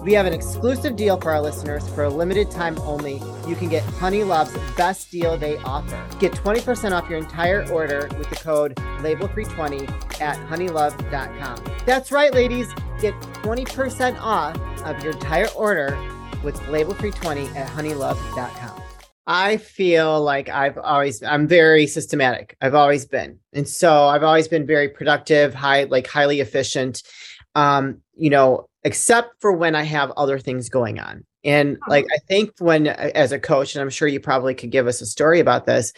We 0.02 0.14
have 0.14 0.26
an 0.26 0.32
exclusive 0.32 0.96
deal 0.96 1.20
for 1.20 1.30
our 1.30 1.40
listeners 1.40 1.88
for 1.90 2.02
a 2.04 2.10
limited 2.10 2.50
time 2.50 2.76
only. 2.80 3.22
You 3.46 3.54
can 3.54 3.68
get 3.68 3.84
Honeylove's 3.84 4.52
best 4.76 5.12
deal 5.12 5.38
they 5.38 5.58
offer. 5.58 6.04
Get 6.18 6.32
20% 6.32 6.90
off 6.90 7.08
your 7.08 7.20
entire 7.20 7.68
order 7.70 8.08
with 8.18 8.28
the 8.28 8.36
code 8.36 8.74
labelfree20 8.98 10.20
at 10.20 10.36
honeylove.com. 10.48 11.64
That's 11.86 12.10
right, 12.10 12.34
ladies. 12.34 12.68
Get 13.00 13.14
20% 13.20 14.20
off 14.20 14.56
of 14.84 15.02
your 15.04 15.12
entire 15.12 15.48
order 15.50 15.96
with 16.42 16.56
labelfree20 16.62 17.54
at 17.54 17.68
honeylove.com. 17.68 18.81
I 19.26 19.56
feel 19.56 20.20
like 20.20 20.48
I've 20.48 20.78
always 20.78 21.22
I'm 21.22 21.46
very 21.46 21.86
systematic. 21.86 22.56
I've 22.60 22.74
always 22.74 23.06
been. 23.06 23.38
And 23.52 23.68
so 23.68 24.06
I've 24.06 24.24
always 24.24 24.48
been 24.48 24.66
very 24.66 24.88
productive, 24.88 25.54
high 25.54 25.84
like 25.84 26.06
highly 26.06 26.40
efficient. 26.40 27.02
Um, 27.54 27.98
you 28.14 28.30
know, 28.30 28.68
except 28.84 29.40
for 29.40 29.52
when 29.52 29.74
I 29.74 29.84
have 29.84 30.10
other 30.16 30.38
things 30.38 30.68
going 30.68 30.98
on. 30.98 31.24
And 31.44 31.78
like, 31.88 32.06
I 32.12 32.18
think 32.28 32.52
when, 32.58 32.86
as 32.86 33.32
a 33.32 33.38
coach, 33.38 33.74
and 33.74 33.82
I'm 33.82 33.90
sure 33.90 34.08
you 34.08 34.20
probably 34.20 34.54
could 34.54 34.70
give 34.70 34.86
us 34.86 35.00
a 35.00 35.06
story 35.06 35.40
about 35.40 35.66
this, 35.66 35.92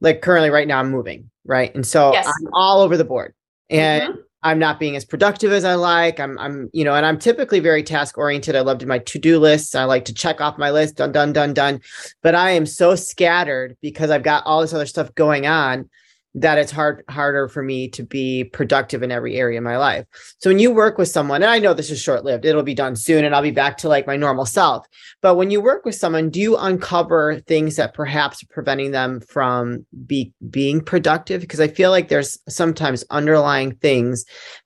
like 0.00 0.22
currently 0.22 0.50
right 0.50 0.68
now 0.68 0.78
I'm 0.78 0.90
moving, 0.90 1.30
right? 1.44 1.74
And 1.74 1.86
so 1.86 2.12
Yes. 2.12 2.26
I'm 2.26 2.48
all 2.52 2.80
over 2.80 2.96
the 2.96 3.04
board 3.04 3.34
and 3.70 4.14
Mhm. 4.14 4.23
I'm 4.44 4.58
not 4.58 4.78
being 4.78 4.94
as 4.94 5.06
productive 5.06 5.52
as 5.52 5.64
I 5.64 5.74
like. 5.74 6.20
I'm, 6.20 6.38
I'm, 6.38 6.68
you 6.74 6.84
know, 6.84 6.94
and 6.94 7.06
I'm 7.06 7.18
typically 7.18 7.60
very 7.60 7.82
task 7.82 8.18
oriented. 8.18 8.54
I 8.54 8.60
love 8.60 8.78
to 8.78 8.86
my 8.86 8.98
to 8.98 9.18
do 9.18 9.38
lists. 9.38 9.74
I 9.74 9.84
like 9.84 10.04
to 10.04 10.14
check 10.14 10.42
off 10.42 10.58
my 10.58 10.70
list, 10.70 10.96
done, 10.96 11.12
done, 11.12 11.32
done, 11.32 11.54
done. 11.54 11.80
But 12.22 12.34
I 12.34 12.50
am 12.50 12.66
so 12.66 12.94
scattered 12.94 13.76
because 13.80 14.10
I've 14.10 14.22
got 14.22 14.44
all 14.44 14.60
this 14.60 14.74
other 14.74 14.86
stuff 14.86 15.14
going 15.14 15.46
on 15.46 15.88
that 16.34 16.58
it's 16.58 16.72
hard 16.72 17.04
harder 17.08 17.48
for 17.48 17.62
me 17.62 17.88
to 17.88 18.02
be 18.02 18.44
productive 18.44 19.02
in 19.02 19.12
every 19.12 19.36
area 19.36 19.58
of 19.58 19.64
my 19.64 19.76
life. 19.76 20.04
So 20.38 20.50
when 20.50 20.58
you 20.58 20.72
work 20.72 20.98
with 20.98 21.08
someone, 21.08 21.42
and 21.42 21.50
I 21.50 21.58
know 21.58 21.74
this 21.74 21.90
is 21.90 22.00
short 22.00 22.24
lived, 22.24 22.44
it'll 22.44 22.62
be 22.62 22.74
done 22.74 22.96
soon, 22.96 23.24
and 23.24 23.34
I'll 23.34 23.42
be 23.42 23.50
back 23.52 23.78
to 23.78 23.88
like 23.88 24.06
my 24.06 24.16
normal 24.16 24.44
self. 24.44 24.86
But 25.22 25.36
when 25.36 25.50
you 25.50 25.60
work 25.60 25.84
with 25.84 25.94
someone, 25.94 26.30
do 26.30 26.40
you 26.40 26.56
uncover 26.56 27.40
things 27.46 27.76
that 27.76 27.94
perhaps 27.94 28.42
are 28.42 28.48
preventing 28.50 28.90
them 28.90 29.20
from 29.20 29.86
be 30.06 30.32
being 30.50 30.80
productive? 30.80 31.40
Because 31.40 31.60
I 31.60 31.68
feel 31.68 31.90
like 31.90 32.08
there's 32.08 32.38
sometimes 32.48 33.04
underlying 33.10 33.76
things 33.76 34.24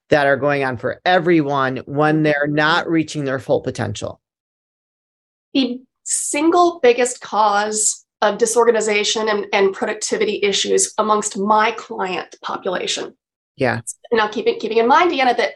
that 0.08 0.26
are 0.26 0.36
going 0.36 0.64
on 0.64 0.78
for 0.78 1.00
everyone 1.04 1.78
when 1.84 2.22
they're 2.22 2.46
not 2.46 2.88
reaching 2.88 3.24
their 3.24 3.38
full 3.38 3.60
potential. 3.60 4.20
The 5.52 5.82
single 6.04 6.80
biggest 6.82 7.20
cause 7.20 7.97
of 8.20 8.38
disorganization 8.38 9.28
and, 9.28 9.46
and 9.52 9.72
productivity 9.72 10.40
issues 10.42 10.92
amongst 10.98 11.38
my 11.38 11.70
client 11.72 12.34
population. 12.42 13.16
Yeah. 13.56 13.80
Now, 14.12 14.28
keeping 14.28 14.58
keeping 14.58 14.78
in 14.78 14.88
mind, 14.88 15.10
Deanna, 15.10 15.36
that 15.36 15.52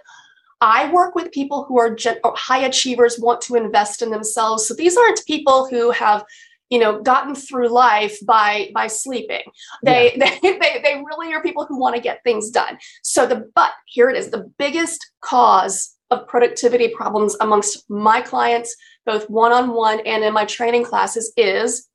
I 0.60 0.92
work 0.92 1.14
with 1.14 1.32
people 1.32 1.64
who 1.64 1.78
are 1.78 1.94
gen- 1.94 2.20
high 2.24 2.64
achievers, 2.64 3.18
want 3.18 3.40
to 3.42 3.56
invest 3.56 4.02
in 4.02 4.10
themselves. 4.10 4.66
So 4.66 4.74
these 4.74 4.96
aren't 4.96 5.24
people 5.26 5.66
who 5.68 5.90
have, 5.90 6.24
you 6.70 6.78
know, 6.78 7.00
gotten 7.02 7.34
through 7.34 7.68
life 7.68 8.16
by 8.26 8.70
by 8.74 8.86
sleeping. 8.86 9.42
They 9.84 10.16
they, 10.18 10.38
they 10.42 10.80
they 10.82 11.02
really 11.04 11.32
are 11.32 11.42
people 11.42 11.66
who 11.66 11.78
want 11.78 11.96
to 11.96 12.02
get 12.02 12.22
things 12.22 12.50
done. 12.50 12.78
So 13.02 13.26
the 13.26 13.50
but 13.54 13.72
here 13.86 14.10
it 14.10 14.16
is, 14.16 14.30
the 14.30 14.50
biggest 14.58 15.04
cause 15.20 15.96
of 16.10 16.28
productivity 16.28 16.88
problems 16.88 17.36
amongst 17.40 17.88
my 17.88 18.20
clients, 18.20 18.76
both 19.06 19.30
one 19.30 19.50
on 19.52 19.74
one 19.74 20.00
and 20.06 20.22
in 20.22 20.32
my 20.32 20.44
training 20.44 20.84
classes, 20.84 21.32
is 21.36 21.88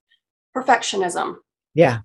perfectionism 0.64 1.36
Yeah. 1.74 2.00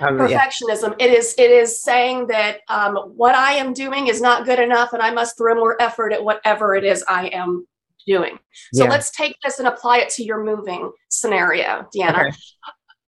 Um, 0.00 0.18
yeah. 0.28 0.46
perfectionism 0.48 0.94
it 0.98 1.10
is 1.10 1.34
it 1.38 1.50
is 1.50 1.82
saying 1.82 2.26
that 2.28 2.60
um, 2.68 2.96
what 3.16 3.34
i 3.34 3.52
am 3.52 3.72
doing 3.72 4.06
is 4.08 4.20
not 4.20 4.44
good 4.46 4.58
enough 4.58 4.92
and 4.92 5.02
i 5.02 5.10
must 5.10 5.36
throw 5.36 5.54
more 5.54 5.80
effort 5.80 6.12
at 6.12 6.22
whatever 6.24 6.74
it 6.74 6.84
is 6.84 7.04
i 7.08 7.28
am 7.28 7.66
doing 8.06 8.38
so 8.72 8.84
Yeah. 8.84 8.90
let's 8.90 9.10
take 9.10 9.36
this 9.44 9.58
and 9.58 9.68
apply 9.68 9.98
it 9.98 10.08
to 10.10 10.24
your 10.24 10.42
moving 10.42 10.90
scenario 11.10 11.86
deanna 11.94 12.28
Okay. 12.28 12.36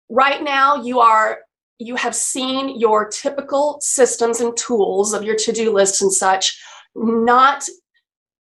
right 0.08 0.42
now 0.42 0.82
you 0.82 1.00
are 1.00 1.38
you 1.78 1.96
have 1.96 2.14
seen 2.14 2.78
your 2.80 3.08
typical 3.08 3.78
systems 3.80 4.40
and 4.40 4.56
tools 4.56 5.12
of 5.12 5.22
your 5.24 5.34
to-do 5.36 5.72
lists 5.72 6.00
and 6.02 6.12
such 6.12 6.58
not 6.94 7.64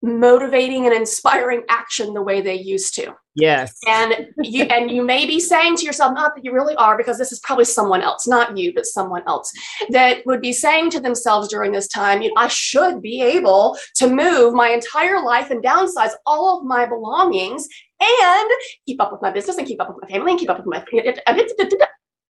motivating 0.02 0.84
and 0.86 0.94
inspiring 0.94 1.62
action 1.68 2.12
the 2.14 2.22
way 2.22 2.40
they 2.40 2.54
used 2.54 2.94
to 2.94 3.14
Yes. 3.34 3.74
and 3.88 4.28
you 4.42 4.64
and 4.64 4.90
you 4.90 5.02
may 5.02 5.26
be 5.26 5.40
saying 5.40 5.76
to 5.76 5.84
yourself 5.84 6.14
not 6.14 6.34
that 6.34 6.44
you 6.44 6.52
really 6.52 6.74
are 6.76 6.96
because 6.96 7.18
this 7.18 7.32
is 7.32 7.40
probably 7.40 7.64
someone 7.64 8.02
else 8.02 8.26
not 8.26 8.56
you 8.56 8.72
but 8.74 8.86
someone 8.86 9.22
else 9.26 9.50
that 9.90 10.18
would 10.26 10.40
be 10.40 10.52
saying 10.52 10.90
to 10.90 11.00
themselves 11.00 11.48
during 11.48 11.72
this 11.72 11.88
time 11.88 12.22
i 12.36 12.46
should 12.48 13.00
be 13.02 13.22
able 13.22 13.76
to 13.94 14.06
move 14.08 14.54
my 14.54 14.68
entire 14.68 15.22
life 15.24 15.50
and 15.50 15.64
downsize 15.64 16.12
all 16.26 16.58
of 16.58 16.64
my 16.66 16.84
belongings 16.86 17.66
and 18.00 18.50
keep 18.86 19.00
up 19.00 19.12
with 19.12 19.22
my 19.22 19.30
business 19.30 19.56
and 19.58 19.66
keep 19.66 19.80
up 19.80 19.88
with 19.88 19.98
my 20.02 20.08
family 20.08 20.30
and 20.32 20.40
keep 20.40 20.50
up 20.50 20.58
with 20.58 20.66
my 20.66 20.84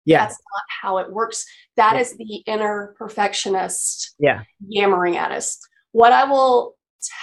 Yeah. 0.06 0.20
that's 0.24 0.32
not 0.38 0.62
how 0.82 0.98
it 0.98 1.12
works 1.12 1.44
That 1.76 1.94
Yeah. 1.94 2.00
is 2.00 2.16
the 2.16 2.36
inner 2.46 2.94
perfectionist 2.98 4.14
Yeah. 4.18 4.42
yammering 4.66 5.16
at 5.18 5.30
us. 5.30 5.58
What 5.92 6.12
I 6.12 6.24
will 6.24 6.74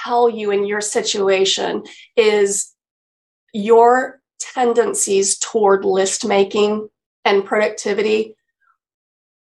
tell 0.03 0.29
you 0.29 0.51
in 0.51 0.65
your 0.65 0.81
situation 0.81 1.83
is 2.15 2.73
your 3.53 4.21
tendencies 4.39 5.37
toward 5.37 5.85
list 5.85 6.25
making 6.25 6.87
and 7.25 7.45
productivity 7.45 8.35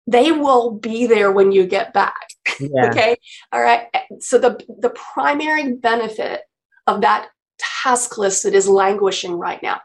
they 0.06 0.32
will 0.32 0.72
be 0.72 1.06
there 1.06 1.30
when 1.30 1.52
you 1.52 1.66
get 1.66 1.92
back 1.92 2.28
Yeah. 2.58 2.90
okay 2.90 3.16
all 3.52 3.60
right 3.60 3.86
so 4.18 4.38
the 4.38 4.58
the 4.78 4.90
primary 4.90 5.74
benefit 5.74 6.42
of 6.86 7.02
that 7.02 7.28
task 7.58 8.18
list 8.18 8.42
that 8.44 8.54
is 8.54 8.68
languishing 8.68 9.34
right 9.34 9.62
now 9.62 9.80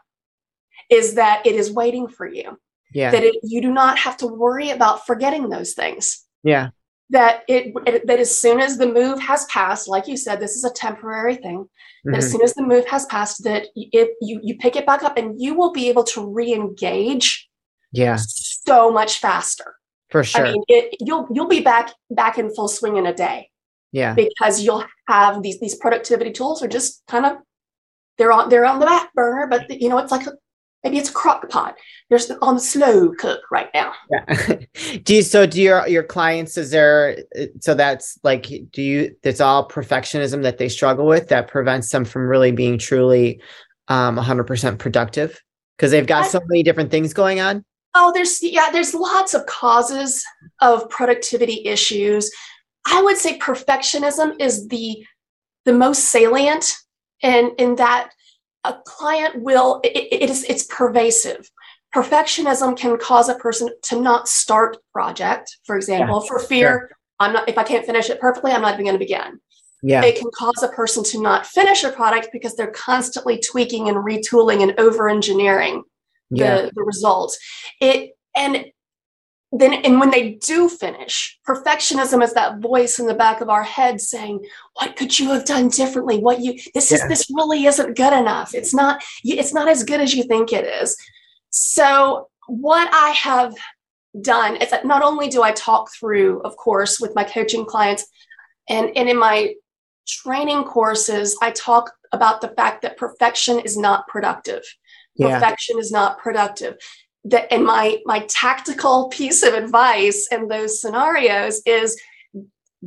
is 0.90 1.14
that 1.14 1.46
it 1.46 1.54
is 1.54 1.70
waiting 1.72 2.08
for 2.08 2.26
you 2.26 2.58
Yeah. 2.92 3.10
that 3.10 3.22
it, 3.22 3.36
you 3.42 3.60
do 3.62 3.72
not 3.72 3.98
have 3.98 4.16
to 4.18 4.26
worry 4.26 4.70
about 4.70 5.06
forgetting 5.06 5.48
those 5.48 5.74
things 5.74 6.24
Yeah. 6.42 6.70
That 7.10 7.42
it, 7.48 7.72
that 8.06 8.18
as 8.18 8.36
soon 8.36 8.58
as 8.60 8.78
the 8.78 8.86
move 8.92 9.20
has 9.20 9.44
passed 9.46 9.86
like 9.88 10.08
you 10.08 10.16
said 10.16 10.40
this 10.40 10.56
is 10.56 10.64
a 10.64 10.70
temporary 10.72 11.36
thing 11.36 11.68
that 12.04 12.16
as 12.16 12.26
Mhm. 12.28 12.32
soon 12.32 12.42
as 12.42 12.54
the 12.54 12.62
move 12.62 12.86
has 12.86 13.06
passed 13.06 13.44
that 13.44 13.66
it 13.76 14.10
you 14.20 14.40
you 14.42 14.56
pick 14.58 14.74
it 14.76 14.86
back 14.86 15.02
up 15.04 15.16
and 15.16 15.40
you 15.40 15.54
will 15.54 15.72
be 15.72 15.88
able 15.88 16.04
to 16.04 16.26
re-engage 16.26 17.48
Yeah. 17.92 18.16
so 18.18 18.90
much 18.90 19.18
faster 19.20 19.76
For 20.10 20.24
sure. 20.24 20.46
i 20.46 20.52
mean 20.52 20.62
it, 20.68 20.96
you'll 21.00 21.28
you'll 21.32 21.48
be 21.48 21.60
back 21.60 21.92
back 22.10 22.38
in 22.38 22.52
full 22.54 22.68
swing 22.68 22.96
in 22.96 23.06
a 23.06 23.14
day 23.14 23.50
yeah. 23.92 24.14
because 24.14 24.62
you'll 24.62 24.84
have 25.08 25.42
these 25.42 25.60
these 25.60 25.76
productivity 25.76 26.32
tools 26.32 26.62
are 26.62 26.68
just 26.68 27.02
kind 27.06 27.24
of 27.24 27.36
they're 28.18 28.32
on 28.32 28.48
they're 28.48 28.64
on 28.66 28.80
the 28.80 28.86
back 28.86 29.12
burner 29.14 29.46
but 29.46 29.70
you 29.80 29.88
know 29.88 29.98
it's 29.98 30.10
like 30.12 30.26
a, 30.26 30.32
maybe 30.84 30.98
it's 30.98 31.10
a 31.10 31.12
crock 31.12 31.48
pot 31.48 31.76
there's 32.08 32.30
on 32.42 32.58
slow 32.60 33.12
cook 33.18 33.40
right 33.50 33.68
now 33.74 33.92
Yeah. 34.10 34.58
do 35.02 35.14
you 35.16 35.22
so 35.22 35.46
do 35.46 35.60
your 35.60 35.86
your 35.88 36.02
clients 36.02 36.56
is 36.56 36.70
there 36.70 37.18
so 37.60 37.74
that's 37.74 38.18
like 38.22 38.46
do 38.70 38.82
you 38.82 39.16
it's 39.22 39.40
all 39.40 39.68
perfectionism 39.68 40.42
that 40.42 40.58
they 40.58 40.68
struggle 40.68 41.06
with 41.06 41.28
that 41.28 41.48
prevents 41.48 41.90
them 41.90 42.04
from 42.04 42.28
really 42.28 42.52
being 42.52 42.78
truly 42.78 43.40
um 43.88 44.16
100% 44.16 44.78
productive 44.78 45.40
because 45.76 45.90
they've 45.90 46.06
got 46.06 46.24
I- 46.24 46.28
so 46.28 46.40
many 46.46 46.62
different 46.62 46.90
things 46.90 47.12
going 47.12 47.40
on 47.40 47.64
Oh, 47.98 48.12
there's 48.14 48.42
yeah, 48.42 48.68
there's 48.70 48.92
lots 48.92 49.32
of 49.32 49.46
causes 49.46 50.22
of 50.60 50.86
productivity 50.90 51.64
issues. 51.64 52.30
I 52.92 53.00
would 53.00 53.16
say 53.16 53.38
perfectionism 53.38 54.38
is 54.38 54.68
the 54.68 55.02
the 55.64 55.72
most 55.72 56.04
salient, 56.04 56.76
and 57.22 57.52
in 57.56 57.76
that 57.76 58.10
a 58.68 58.80
client 58.84 59.42
will 59.42 59.80
it, 59.84 60.22
it- 60.22 60.30
is 60.30 60.44
it's 60.44 60.64
pervasive. 60.64 61.50
Perfectionism 61.94 62.76
can 62.76 62.98
cause 62.98 63.28
a 63.28 63.34
person 63.36 63.70
to 63.84 64.00
not 64.00 64.28
start 64.28 64.76
a 64.76 64.80
project, 64.92 65.56
for 65.64 65.76
example, 65.76 66.20
for 66.20 66.38
fear 66.38 66.90
I'm 67.18 67.32
not 67.32 67.48
if 67.48 67.56
I 67.56 67.62
can't 67.62 67.86
finish 67.86 68.10
it 68.10 68.20
perfectly, 68.20 68.52
I'm 68.52 68.60
not 68.62 68.74
even 68.74 68.84
going 68.84 68.98
to 68.98 68.98
begin 68.98 69.40
yeah 69.82 70.02
it 70.02 70.16
can 70.16 70.30
cause 70.34 70.62
a 70.62 70.68
person 70.68 71.04
to 71.04 71.20
not 71.20 71.46
finish 71.46 71.84
a 71.84 71.90
product 71.90 72.30
because 72.32 72.56
they're 72.56 72.70
constantly 72.70 73.38
tweaking 73.38 73.88
and 73.88 73.98
retooling 73.98 74.62
and 74.62 74.78
over 74.80 75.08
engineering 75.08 75.82
the, 76.30 76.38
yeah 76.38 76.70
the 76.74 76.82
result. 76.82 77.36
It 77.80 78.12
and 78.36 78.66
then 79.60 79.74
and 79.74 80.00
when 80.00 80.10
they 80.10 80.32
do 80.32 80.68
finish, 80.68 81.38
perfectionism 81.46 82.22
is 82.22 82.34
that 82.34 82.60
voice 82.60 82.98
in 82.98 83.06
the 83.06 83.14
back 83.14 83.40
of 83.40 83.48
our 83.48 83.62
head 83.62 84.00
saying, 84.00 84.44
"What 84.74 84.96
could 84.96 85.18
you 85.18 85.30
have 85.30 85.44
done 85.44 85.68
differently? 85.68 86.18
What 86.18 86.40
you 86.40 86.58
this 86.74 86.92
is 86.92 87.06
this 87.08 87.30
really 87.30 87.66
isn't 87.66 87.96
good 87.96 88.12
enough. 88.12 88.54
It's 88.54 88.74
not 88.74 89.02
it's 89.24 89.54
not 89.54 89.68
as 89.68 89.84
good 89.84 90.00
as 90.00 90.14
you 90.14 90.24
think 90.24 90.52
it 90.52 90.64
is." 90.64 90.96
So 91.50 92.28
what 92.46 92.88
I 92.92 93.10
have 93.10 93.54
done 94.20 94.56
is 94.56 94.70
that 94.70 94.86
not 94.86 95.02
only 95.02 95.28
do 95.28 95.42
I 95.42 95.52
talk 95.52 95.90
through, 95.92 96.40
of 96.42 96.56
course, 96.56 96.98
with 97.00 97.14
my 97.14 97.24
coaching 97.24 97.64
clients, 97.64 98.06
and 98.68 98.90
and 98.96 99.08
in 99.08 99.18
my 99.18 99.54
training 100.08 100.64
courses, 100.64 101.36
I 101.42 101.50
talk 101.50 101.92
about 102.12 102.40
the 102.40 102.48
fact 102.48 102.82
that 102.82 102.96
perfection 102.96 103.58
is 103.60 103.76
not 103.76 104.06
productive 104.08 104.62
yeah 105.16 105.38
perfection 105.38 105.78
is 105.78 105.90
not 105.90 106.18
productive 106.18 106.76
that 107.26 107.52
and 107.52 107.64
my 107.64 107.98
my 108.04 108.20
tactical 108.28 109.08
piece 109.08 109.42
of 109.42 109.54
advice 109.54 110.28
in 110.30 110.48
those 110.48 110.80
scenarios 110.80 111.60
is 111.66 112.00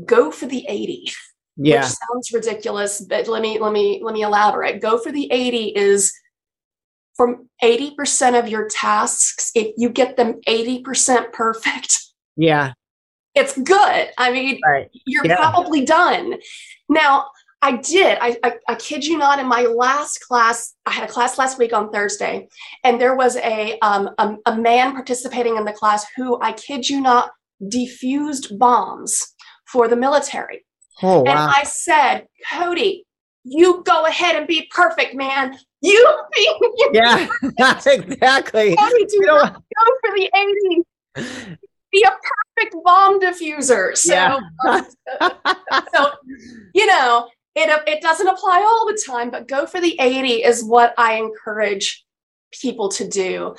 go 0.05 0.31
for 0.31 0.45
the 0.45 0.65
80 0.67 1.11
yeah. 1.57 1.81
which 1.81 1.85
sounds 1.85 2.31
ridiculous 2.33 3.01
but 3.01 3.27
let 3.27 3.41
me 3.41 3.59
let 3.59 3.73
me 3.73 4.01
let 4.03 4.13
me 4.13 4.21
elaborate. 4.21 4.81
Go 4.81 4.97
for 4.97 5.11
the 5.11 5.29
80 5.31 5.73
is 5.75 6.13
from 7.15 7.49
80% 7.61 8.39
of 8.39 8.47
your 8.47 8.69
tasks 8.69 9.51
if 9.53 9.73
you 9.77 9.89
get 9.89 10.15
them 10.15 10.39
80% 10.47 11.33
perfect 11.33 11.99
yeah. 12.37 12.71
it's 13.35 13.57
good. 13.57 14.07
I 14.17 14.31
mean 14.31 14.59
right. 14.65 14.89
you're 15.05 15.25
Yeah. 15.25 15.35
probably 15.35 15.83
done. 15.83 16.35
Now, 16.87 17.27
I 17.61 17.77
did. 17.77 18.17
I, 18.21 18.37
I, 18.43 18.53
I 18.69 18.75
kid 18.75 19.03
you 19.05 19.17
not. 19.17 19.39
In 19.39 19.45
my 19.47 19.63
last 19.63 20.19
class, 20.21 20.75
I 20.85 20.91
had 20.91 21.03
a 21.09 21.11
class 21.11 21.37
last 21.37 21.57
week 21.59 21.73
on 21.73 21.91
Thursday, 21.91 22.47
and 22.85 22.99
there 23.01 23.15
was 23.15 23.35
a 23.37 23.77
um, 23.79 24.09
a, 24.17 24.35
a 24.45 24.55
man 24.57 24.93
participating 24.93 25.57
in 25.57 25.65
the 25.65 25.73
class 25.73 26.05
who, 26.15 26.39
I 26.41 26.53
kid 26.53 26.87
you 26.89 27.01
not, 27.01 27.31
defused 27.61 28.57
bombs 28.57 29.35
for 29.65 29.87
the 29.89 29.95
military. 29.97 30.65
oh 31.03 31.21
wow. 31.21 31.31
And 31.31 31.39
I 31.39 31.63
said, 31.63 32.27
Cody, 32.49 33.05
you 33.43 33.83
go 33.85 34.05
ahead 34.05 34.35
and 34.37 34.47
be 34.47 34.69
perfect, 34.73 35.15
man. 35.15 35.57
You 35.81 36.17
be 36.33 36.41
you 36.77 36.89
Yeah, 36.93 37.27
exactly. 37.85 38.75
Cody, 38.77 39.05
you 39.11 39.21
know, 39.25 39.41
go 39.43 39.83
for 40.01 40.15
the 40.15 40.83
80. 41.17 41.57
Be 41.91 42.05
a 42.07 42.11
perfect 42.11 42.75
bomb 42.85 43.19
diffuser. 43.19 43.97
So, 43.97 44.13
Yeah. 44.13 44.39
um, 44.67 44.85
so 45.93 46.11
you 46.73 46.85
know, 46.85 47.27
it 47.59 47.83
it 47.87 48.01
doesn't 48.01 48.27
apply 48.27 48.61
all 48.61 48.85
the 48.87 49.01
time, 49.05 49.31
but 49.31 49.47
go 49.47 49.65
for 49.65 49.81
the 49.81 49.99
80 49.99 50.43
is 50.43 50.63
what 50.63 50.93
I 50.97 51.15
encourage 51.15 52.05
people 52.51 52.89
to 52.89 53.07
do. 53.07 53.55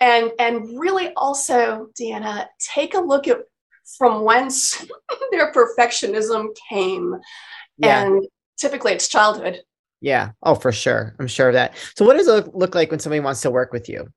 And 0.00 0.32
and 0.38 0.78
really 0.78 1.12
also, 1.14 1.88
Deanna, 2.00 2.46
take 2.58 2.94
a 2.94 3.00
look 3.00 3.26
at 3.28 3.38
from 3.96 4.22
whence 4.22 4.84
their 5.30 5.52
perfectionism 5.52 6.48
came. 6.68 7.16
yeah. 7.78 8.04
And 8.04 8.26
typically 8.58 8.92
it's 8.92 9.08
childhood. 9.08 9.60
Yeah. 10.00 10.30
Oh, 10.42 10.54
for 10.54 10.72
sure. 10.72 11.14
I'm 11.18 11.26
sure 11.26 11.48
of 11.48 11.54
that. 11.54 11.74
So, 11.96 12.04
what 12.04 12.16
does 12.16 12.28
it 12.28 12.54
look, 12.54 12.74
like 12.74 12.90
when 12.90 13.00
somebody 13.00 13.20
wants 13.20 13.40
to 13.42 13.50
work 13.50 13.72
with 13.72 13.88
you? 13.88 14.08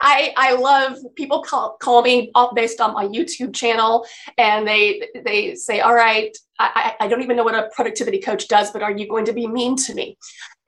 I 0.00 0.32
I 0.36 0.54
love 0.54 0.98
people 1.14 1.42
call 1.42 1.76
call 1.80 2.02
me 2.02 2.30
off 2.34 2.54
based 2.54 2.80
on 2.80 2.94
my 2.94 3.06
YouTube 3.06 3.54
channel, 3.54 4.06
and 4.38 4.66
they 4.66 5.08
they 5.24 5.54
say, 5.54 5.80
"All 5.80 5.94
right, 5.94 6.36
I, 6.58 6.94
I 7.00 7.04
I 7.04 7.08
don't 7.08 7.22
even 7.22 7.36
know 7.36 7.44
what 7.44 7.54
a 7.54 7.68
productivity 7.74 8.18
coach 8.20 8.48
does, 8.48 8.70
but 8.70 8.82
are 8.82 8.92
you 8.96 9.08
going 9.08 9.24
to 9.26 9.32
be 9.32 9.46
mean 9.46 9.76
to 9.76 9.94
me?" 9.94 10.16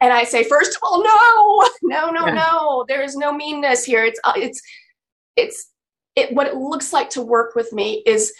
And 0.00 0.12
I 0.12 0.24
say, 0.24 0.44
first 0.44 0.76
of 0.76 0.82
all, 0.82 1.02
no, 1.02 1.68
no, 1.82 2.10
no, 2.10 2.26
Yeah. 2.26 2.34
no. 2.34 2.84
There 2.88 3.02
is 3.02 3.16
no 3.16 3.32
meanness 3.32 3.84
here. 3.84 4.04
It's 4.04 4.20
uh, 4.24 4.34
it's 4.36 4.60
it's 5.36 5.70
it. 6.16 6.32
What 6.34 6.46
it 6.46 6.56
looks 6.56 6.92
like 6.92 7.10
to 7.10 7.22
work 7.22 7.54
with 7.54 7.72
me 7.72 8.02
is 8.06 8.32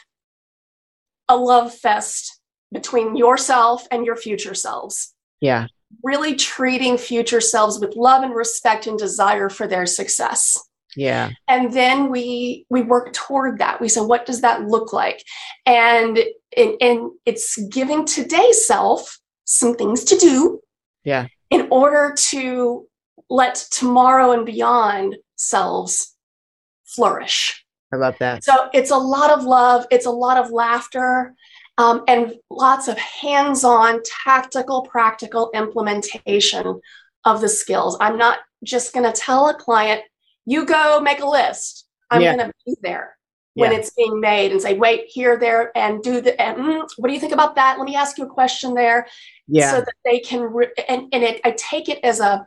a 1.28 1.36
love 1.36 1.74
fest 1.74 2.40
between 2.72 3.16
yourself 3.16 3.86
and 3.90 4.04
your 4.04 4.16
future 4.16 4.54
selves 4.54 5.14
Yeah. 5.40 5.66
really 6.02 6.34
treating 6.34 6.98
future 6.98 7.40
selves 7.40 7.78
with 7.80 7.96
love 7.96 8.22
and 8.22 8.34
respect 8.34 8.86
and 8.86 8.98
desire 8.98 9.48
for 9.48 9.66
their 9.66 9.86
success 9.86 10.56
Yeah. 10.97 11.30
and 11.49 11.73
then 11.73 12.11
we 12.11 12.66
we 12.71 12.83
work 12.83 13.12
toward 13.12 13.59
that 13.59 13.80
we 13.80 13.88
say 13.88 14.00
what 14.00 14.26
does 14.26 14.40
that 14.40 14.62
look 14.64 14.92
like 14.92 15.23
and 15.66 16.18
and, 16.57 16.75
and 16.80 17.11
it's 17.26 17.57
giving 17.68 18.04
today's 18.07 18.66
self 18.66 19.18
some 19.45 19.75
things 19.75 20.04
to 20.04 20.16
do 20.16 20.61
Yeah. 21.04 21.26
in 21.50 21.68
order 21.71 22.14
to 22.30 22.87
let 23.30 23.57
tomorrow 23.71 24.33
and 24.33 24.47
beyond 24.47 25.16
selves 25.37 26.16
flourish 26.87 27.64
I 27.92 27.97
love 27.97 28.16
that. 28.21 28.45
so 28.45 28.68
it's 28.75 28.90
a 28.90 28.97
lot 28.97 29.30
of 29.30 29.45
love, 29.45 29.87
it's 29.90 30.04
a 30.07 30.11
lot 30.11 30.37
of 30.37 30.50
laughter, 30.50 31.35
um, 31.78 32.02
and 32.07 32.35
lots 32.50 32.87
of 32.87 32.99
hands 32.99 33.64
on, 33.64 34.02
tactical, 34.25 34.83
practical 34.83 35.50
implementation 35.54 36.80
of 37.25 37.40
the 37.40 37.49
skills. 37.49 37.97
I'm 37.99 38.18
not 38.18 38.40
just 38.62 38.92
going 38.92 39.11
to 39.11 39.18
tell 39.18 39.49
a 39.49 39.54
client, 39.54 40.02
you 40.52 40.64
go 40.64 40.98
make 41.00 41.20
a 41.20 41.28
list. 41.28 41.86
I'm 42.10 42.22
Yeah. 42.22 42.34
going 42.34 42.46
to 42.48 42.54
be 42.64 42.74
there 42.80 43.16
when 43.54 43.70
Yeah. 43.72 43.78
it's 43.78 43.90
being 43.90 44.18
made 44.18 44.50
and 44.52 44.62
say, 44.62 44.74
wait, 44.84 45.04
here, 45.08 45.36
there, 45.36 45.70
and 45.76 46.02
do 46.02 46.22
the, 46.22 46.40
and, 46.40 46.56
mm, 46.56 46.88
what 46.96 47.08
do 47.08 47.14
you 47.14 47.20
think 47.20 47.34
about 47.34 47.54
that? 47.56 47.76
Let 47.78 47.84
me 47.84 47.96
ask 47.96 48.16
you 48.16 48.24
a 48.24 48.28
question 48.40 48.72
there 48.72 49.06
Yeah. 49.46 49.70
so 49.72 49.76
that 49.80 49.94
they 50.06 50.20
can 50.20 50.40
re- 50.40 50.72
and, 50.88 51.02
and 51.12 51.22
it, 51.22 51.40
i 51.44 51.50
take 51.72 51.88
it 51.90 52.00
as 52.02 52.20
a 52.20 52.46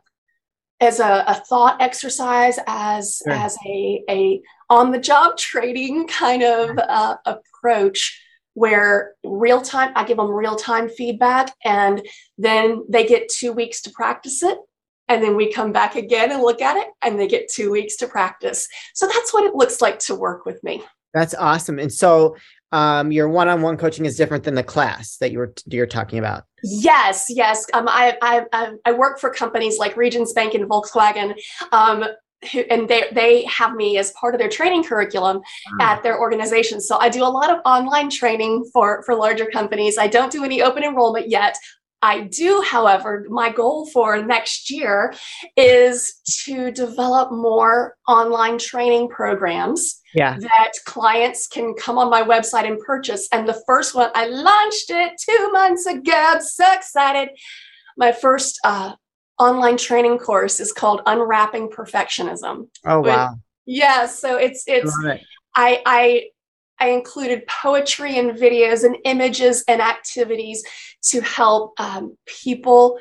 as 0.80 1.00
a, 1.00 1.24
a 1.28 1.36
thought 1.48 1.80
exercise 1.80 2.58
as 2.66 3.22
Sure. 3.24 3.34
as 3.34 3.56
a 3.68 4.04
a 4.10 4.42
on 4.70 4.90
the 4.92 5.00
job 5.00 5.38
training 5.50 6.08
kind 6.08 6.42
of 6.42 6.70
uh, 6.80 7.18
approach 7.26 8.00
where 8.54 9.14
real 9.24 9.62
time 9.62 9.92
i 9.96 10.04
give 10.04 10.18
them 10.18 10.30
real 10.44 10.56
time 10.56 10.90
feedback 10.90 11.54
and 11.64 12.02
then 12.38 12.84
they 12.90 13.06
get 13.06 13.30
two 13.30 13.52
weeks 13.54 13.82
to 13.84 13.90
practice 13.92 14.42
it 14.44 14.58
and 15.12 15.24
then 15.24 15.36
we 15.36 15.52
come 15.52 15.72
back 15.72 15.96
again 15.96 16.32
and 16.32 16.42
look 16.42 16.62
at 16.62 16.78
it 16.78 16.88
and 17.02 17.20
they 17.20 17.28
get 17.28 17.52
two 17.52 17.70
weeks 17.70 17.96
to 17.98 18.08
practice 18.08 18.68
so 18.96 19.06
that's 19.06 19.34
what 19.34 19.44
it 19.44 19.54
looks 19.54 19.82
like 19.82 20.00
to 20.00 20.16
work 20.16 20.46
with 20.46 20.64
me 20.64 20.82
That's 21.14 21.34
awesome. 21.36 21.80
And 21.80 21.92
so, 21.92 22.38
um, 22.72 23.12
your 23.12 23.28
one-on-one 23.28 23.76
coaching 23.76 24.06
is 24.06 24.16
different 24.16 24.46
than 24.46 24.56
the 24.56 24.64
class 24.64 25.18
that 25.18 25.32
you 25.32 25.40
were 25.40 25.54
you're 25.66 25.86
talking 25.86 26.20
about. 26.20 26.46
Yes, 26.64 27.26
yes. 27.28 27.66
Um, 27.74 27.90
I, 27.90 28.18
I, 28.22 28.46
I, 28.54 28.72
I 28.86 28.92
work 28.94 29.20
for 29.20 29.30
companies 29.30 29.78
like 29.78 29.98
Regions 29.98 30.32
Bank 30.32 30.54
and 30.54 30.70
Volkswagen, 30.70 31.38
um, 31.74 32.06
who, 32.52 32.62
and 32.70 32.88
they, 32.88 33.04
they 33.12 33.44
have 33.44 33.76
me 33.76 33.98
as 33.98 34.12
part 34.12 34.36
of 34.36 34.40
their 34.40 34.48
training 34.48 34.86
curriculum 34.86 35.42
at 35.82 36.02
their 36.02 36.18
organization. 36.18 36.80
So 36.80 36.98
I 36.98 37.10
do 37.10 37.24
a 37.24 37.28
lot 37.28 37.52
of 37.52 37.60
online 37.66 38.10
training 38.10 38.64
for, 38.72 39.04
for 39.04 39.16
larger 39.16 39.48
companies. 39.48 39.98
I 39.98 40.08
don't 40.08 40.32
do 40.32 40.46
any 40.46 40.62
open 40.62 40.84
enrollment 40.84 41.30
yet. 41.30 41.58
I 42.02 42.22
do, 42.22 42.64
however, 42.68 43.26
my 43.30 43.52
goal 43.52 43.86
for 43.88 44.22
next 44.24 44.72
year 44.72 45.14
is 45.56 46.16
to 46.46 46.72
develop 46.72 47.32
more 47.32 47.96
online 48.08 48.58
training 48.58 49.10
programs 49.10 50.02
Yeah. 50.16 50.38
that 50.40 50.72
clients 50.86 51.48
can 51.48 51.76
come 51.76 51.98
on 51.98 52.10
my 52.10 52.24
website 52.24 52.66
and 52.66 52.80
purchase. 52.80 53.28
And 53.32 53.48
the 53.48 53.62
first 53.68 53.94
one, 53.94 54.10
I 54.16 54.28
launched 54.28 54.90
it 54.90 55.14
two 55.24 55.52
months 55.52 55.86
ago. 55.86 56.12
I'm 56.16 56.42
so 56.42 56.66
excited. 56.74 57.30
My 57.98 58.12
first 58.12 58.60
uh, 58.64 58.94
online 59.38 59.78
training 59.78 60.18
course 60.18 60.60
is 60.60 60.72
called 60.72 61.02
Unwrapping 61.06 61.70
Perfectionism. 61.70 62.68
Oh 62.86 63.02
wow. 63.02 63.36
Yeah, 63.66 64.08
so 64.08 64.38
it's 64.38 64.64
it's. 64.68 64.92
I 65.56 65.82
I 65.86 66.24
I 66.82 66.90
included 66.90 67.48
poetry 67.48 68.18
and 68.18 68.32
videos 68.32 68.84
and 68.84 68.98
images 69.06 69.64
and 69.68 69.82
activities 69.82 70.64
to 71.12 71.22
help 71.22 71.80
um, 71.80 72.18
people 72.26 73.00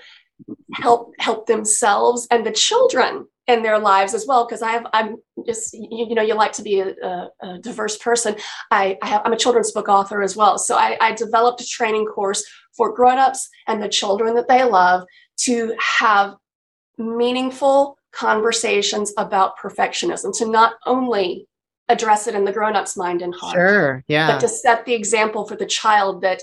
help 0.74 1.12
help 1.18 1.46
themselves 1.46 2.26
and 2.30 2.46
the 2.46 2.52
children 2.52 3.26
in 3.46 3.62
their 3.62 3.78
lives 3.78 4.14
as 4.14 4.26
well. 4.26 4.46
Because 4.46 4.62
I 4.62 4.72
have 4.72 4.86
I'm 4.92 5.16
just 5.46 5.72
you, 5.72 6.06
you 6.10 6.14
know 6.14 6.22
you 6.22 6.34
like 6.34 6.52
to 6.52 6.62
be 6.62 6.80
a, 6.80 6.94
a, 7.02 7.30
a 7.42 7.58
diverse 7.58 7.96
person. 7.96 8.36
I, 8.70 8.98
I 9.02 9.08
have 9.08 9.22
I'm 9.24 9.32
a 9.32 9.36
children's 9.36 9.72
book 9.72 9.88
author 9.88 10.22
as 10.22 10.36
well. 10.36 10.58
So 10.58 10.76
I, 10.76 10.98
I 11.00 11.12
developed 11.12 11.62
a 11.62 11.66
training 11.66 12.06
course 12.06 12.44
for 12.76 12.94
grown-ups 12.94 13.48
and 13.66 13.82
the 13.82 13.88
children 13.88 14.34
that 14.34 14.48
they 14.48 14.62
love 14.62 15.04
to 15.44 15.74
have 15.98 16.34
meaningful 16.98 17.96
conversations 18.12 19.12
about 19.16 19.58
perfectionism 19.58 20.36
to 20.38 20.46
not 20.46 20.74
only 20.84 21.46
address 21.90 22.26
it 22.26 22.34
in 22.34 22.44
the 22.44 22.52
grown-up's 22.52 22.96
mind 22.96 23.20
and 23.22 23.34
heart 23.34 23.54
Sure. 23.54 24.04
Yeah. 24.08 24.32
but 24.32 24.40
to 24.40 24.48
set 24.48 24.84
the 24.84 24.94
example 24.94 25.46
for 25.46 25.56
the 25.56 25.66
child 25.66 26.22
that 26.22 26.40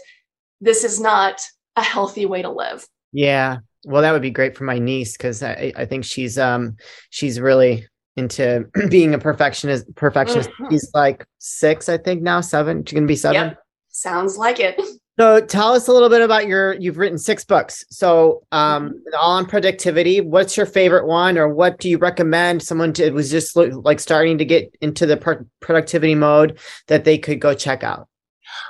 this 0.61 0.83
is 0.83 0.99
not 0.99 1.41
a 1.75 1.81
healthy 1.83 2.25
way 2.25 2.41
to 2.41 2.49
live 2.49 2.85
Yeah. 3.11 3.57
Well, 3.85 4.01
that 4.01 4.11
would 4.11 4.21
be 4.21 4.31
great 4.31 4.57
for 4.57 4.65
my 4.65 4.79
niece 4.79 5.13
because 5.15 5.41
I, 5.41 5.71
I 5.77 5.85
think 5.85 6.03
she's 6.03 6.37
um 6.37 6.75
she's 7.09 7.39
really 7.39 7.87
into 8.17 8.65
being 8.89 9.13
a 9.13 9.19
perfectionist 9.19 9.85
perfectionist. 9.95 10.49
Mhm. 10.59 10.71
She's 10.71 10.91
like 10.93 11.25
six, 11.37 11.87
I 11.87 11.97
think 11.97 12.21
now, 12.21 12.41
seven. 12.41 12.83
She's 12.83 12.95
gonna 12.95 13.05
be 13.07 13.15
seven. 13.15 13.49
Yep. 13.49 13.59
sounds 13.89 14.37
like 14.37 14.59
it 14.59 14.75
So 15.19 15.41
tell 15.41 15.73
us 15.73 15.87
a 15.87 15.91
little 15.93 16.09
bit 16.09 16.21
about 16.21 16.47
your 16.47 16.73
you've 16.73 16.97
written 16.97 17.17
six 17.17 17.43
books. 17.43 17.83
So 17.89 18.43
um 18.51 18.89
Mm-hmm. 18.89 19.15
all 19.19 19.37
on 19.37 19.45
productivity. 19.47 20.21
What's 20.21 20.55
your 20.57 20.65
favorite 20.67 21.07
one 21.07 21.37
or 21.37 21.47
what 21.49 21.79
do 21.79 21.89
you 21.89 21.97
recommend 21.97 22.61
someone 22.61 22.93
to 22.93 23.09
was 23.11 23.31
just 23.31 23.55
like 23.55 23.99
starting 23.99 24.37
to 24.37 24.45
get 24.45 24.75
into 24.81 25.05
the 25.05 25.17
pro- 25.17 25.45
productivity 25.59 26.13
mode 26.15 26.59
that 26.87 27.03
they 27.03 27.17
could 27.17 27.39
go 27.41 27.53
check 27.53 27.83
out? 27.83 28.07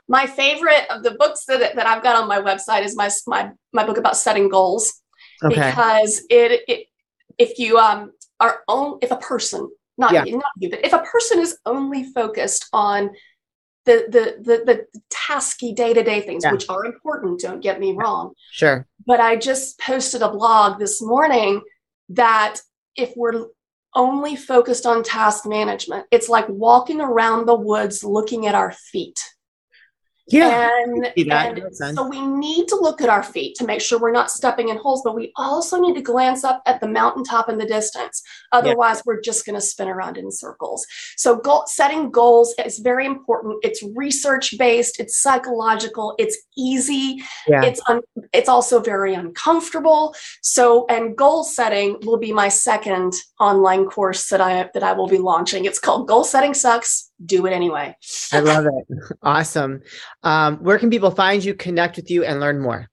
my 0.08 0.26
favorite 0.26 0.86
of 0.90 1.04
the 1.04 1.12
books 1.20 1.46
that, 1.46 1.76
that 1.76 1.86
i've 1.86 2.02
got 2.02 2.16
on 2.16 2.28
my 2.28 2.42
website 2.42 2.84
is 2.84 2.96
my 2.96 3.10
my, 3.28 3.52
my 3.74 3.86
book 3.86 3.98
about 3.98 4.18
setting 4.18 4.50
goals 4.50 4.92
Okay. 5.44 5.54
because 5.54 6.24
it, 6.32 6.62
it 6.68 6.88
if 7.38 7.60
you 7.60 7.78
um 7.78 8.12
are 8.40 8.62
on 8.68 8.98
if 9.04 9.12
a 9.12 9.18
person 9.18 9.70
not 10.00 10.12
Yeah. 10.14 10.24
you 10.26 10.38
not 10.38 10.52
you 10.58 10.72
but 10.72 10.84
if 10.84 10.94
a 10.94 11.04
person 11.14 11.38
is 11.40 11.60
only 11.68 12.06
focused 12.12 12.68
on 12.74 13.12
the 13.88 13.96
the 14.16 14.24
the, 14.48 14.56
the 14.70 14.78
tasky 15.10 15.76
day-to-day 15.76 16.22
things 16.22 16.44
Yeah. 16.44 16.52
which 16.54 16.70
are 16.70 16.86
important 16.86 17.40
don't 17.40 17.62
get 17.68 17.80
me 17.80 17.94
wrong 18.00 18.34
Sure. 18.52 18.86
but 19.06 19.20
I 19.20 19.32
just 19.50 19.80
posted 19.80 20.22
a 20.22 20.32
blog 20.32 20.80
this 20.80 21.02
morning 21.02 21.62
that 22.10 22.54
if 22.96 23.10
we're 23.16 23.48
only 23.96 24.36
focused 24.36 24.86
on 24.86 25.02
task 25.02 25.46
management, 25.48 26.06
it's 26.12 26.30
like 26.30 26.46
walking 26.50 27.02
around 27.02 27.46
the 27.48 27.56
woods 27.56 28.04
looking 28.04 28.46
at 28.46 28.54
our 28.54 28.72
feet. 28.92 29.20
Yeah. 30.30 30.70
And, 30.84 31.14
and 31.16 31.76
so 31.96 32.08
we 32.08 32.22
need 32.22 32.68
to 32.68 32.76
look 32.76 33.02
at 33.02 33.10
our 33.10 33.24
feet 33.24 33.56
to 33.56 33.66
make 33.66 33.82
sure 33.82 33.98
we're 34.00 34.12
not 34.12 34.30
stepping 34.30 34.70
in 34.70 34.78
holes, 34.78 35.02
but 35.04 35.16
we 35.16 35.32
also 35.38 35.80
need 35.80 35.96
to 35.96 36.02
glance 36.02 36.44
up 36.44 36.62
at 36.66 36.82
the 36.82 36.88
mountaintop 36.88 37.50
in 37.50 37.58
the 37.58 37.66
distance. 37.66 38.22
Otherwise, 38.52 39.02
we're 39.06 39.22
just 39.22 39.46
going 39.46 39.56
to 39.56 39.62
spin 39.62 39.88
around 39.88 40.18
in 40.18 40.32
circles. 40.32 40.86
So 41.16 41.38
goal, 41.38 41.64
setting 41.68 42.12
goals 42.12 42.54
is 42.66 42.80
very 42.80 43.06
important. 43.06 43.60
It's 43.64 43.84
research 43.96 44.56
based, 44.58 45.00
it's 45.00 45.18
psychological, 45.18 46.14
it's 46.18 46.38
easy, 46.58 47.22
Yeah. 47.48 47.64
it's 47.64 47.82
un, 47.88 48.02
it's 48.34 48.50
also 48.50 48.80
very 48.82 49.14
uncomfortable. 49.14 50.14
So 50.42 50.86
and 50.90 51.16
goal 51.16 51.44
setting 51.44 52.00
will 52.04 52.18
be 52.20 52.34
my 52.34 52.50
second 52.50 53.14
online 53.40 53.86
course 53.86 54.28
that 54.30 54.42
I 54.42 54.70
that 54.74 54.84
I 54.84 54.92
will 54.94 55.08
be 55.08 55.18
launching. 55.20 55.66
It's 55.66 55.80
called 55.80 56.08
Goal 56.08 56.24
Setting 56.24 56.54
Sucks. 56.54 57.12
Do 57.26 57.46
it 57.46 57.52
anyway. 57.52 57.96
I 58.32 58.40
love 58.40 58.66
it. 58.66 58.98
Awesome. 59.24 59.82
Um, 60.24 60.58
where 60.58 60.78
can 60.78 60.90
people 60.90 61.12
find 61.12 61.44
you, 61.44 61.54
connect 61.56 61.96
with 61.96 62.12
you, 62.12 62.24
and 62.24 62.40
learn 62.40 62.60
more? 62.60 62.88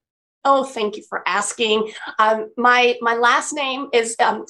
Oh, 0.44 0.64
thank 0.64 0.96
you 0.96 1.02
for 1.08 1.22
asking. 1.26 1.92
Um, 2.18 2.50
my 2.56 2.96
my 3.00 3.14
last 3.14 3.52
name 3.52 3.88
is 3.92 4.16
um, 4.20 4.44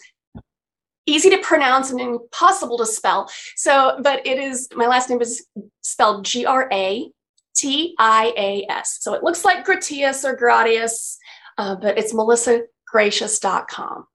easy 1.06 1.30
to 1.30 1.38
pronounce 1.38 1.90
and 1.90 2.00
impossible 2.00 2.78
to 2.78 2.86
spell. 2.86 3.30
So, 3.56 3.98
but 4.02 4.26
it 4.26 4.38
is 4.38 4.68
my 4.74 4.86
last 4.86 5.10
name 5.10 5.20
is 5.20 5.46
spelled 5.82 6.24
G 6.24 6.46
R 6.46 6.68
A 6.72 7.10
T 7.54 7.94
I 7.98 8.32
A 8.36 8.66
S. 8.70 8.98
So 9.00 9.14
it 9.14 9.22
looks 9.22 9.44
like 9.44 9.64
Gratias 9.64 10.24
or 10.24 10.36
Gratias, 10.36 11.16
uh, 11.58 11.76
but 11.76 11.98
it's 11.98 12.12
melissagratias.com. 12.12 14.06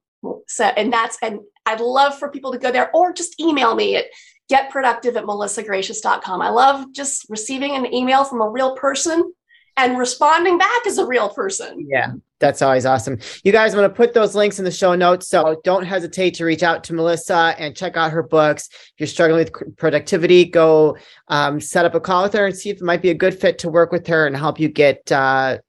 So, 0.48 0.66
and 0.66 0.92
that's, 0.92 1.18
and 1.22 1.40
I'd 1.66 1.80
love 1.80 2.18
for 2.18 2.30
people 2.30 2.52
to 2.52 2.58
go 2.58 2.72
there 2.72 2.94
or 2.94 3.14
just 3.14 3.40
email 3.40 3.76
me 3.76 3.96
at 3.96 4.06
getproductive 4.52 5.16
at 5.16 5.26
melissagratias.com. 5.26 6.42
I 6.42 6.50
love 6.50 6.92
just 6.94 7.26
receiving 7.30 7.76
an 7.76 7.94
email 7.94 8.24
from 8.24 8.42
a 8.42 8.50
real 8.50 8.76
person 8.76 9.34
and 9.78 9.98
responding 9.98 10.58
back 10.58 10.86
as 10.88 10.98
a 10.98 11.06
real 11.06 11.30
person. 11.30 11.88
Yeah, 11.90 12.12
that's 12.40 12.62
always 12.62 12.86
awesome. 12.86 13.20
You 13.44 13.52
guys, 13.52 13.74
I'm 13.74 13.80
going 13.80 13.90
to 13.90 13.96
put 13.96 14.14
those 14.14 14.36
links 14.36 14.60
in 14.60 14.66
the 14.66 14.72
show 14.72 14.96
notes. 14.96 15.30
So 15.30 15.62
don't 15.64 15.86
hesitate 15.86 16.34
to 16.36 16.46
reach 16.46 16.64
out 16.64 16.84
to 16.86 16.94
Melissa 16.94 17.56
and 17.58 17.76
check 17.76 17.96
out 17.96 18.12
her 18.12 18.24
books. 18.24 18.70
If 18.72 18.94
you're 18.98 19.08
struggling 19.08 19.46
with 19.46 19.78
productivity, 19.78 20.46
go 20.46 20.98
um, 21.30 21.62
set 21.62 21.86
up 21.86 21.96
a 21.96 22.00
call 22.00 22.24
with 22.24 22.34
her 22.34 22.46
and 22.46 22.56
see 22.56 22.70
if 22.70 22.78
it 22.78 22.84
might 22.84 23.02
be 23.02 23.12
a 23.12 23.16
good 23.16 23.40
fit 23.40 23.60
to 23.60 23.70
work 23.70 23.92
with 23.92 24.08
her 24.08 24.28
and 24.28 24.36
help 24.36 24.60
you 24.60 24.68
get 24.68 25.10
uh, 25.12 25.60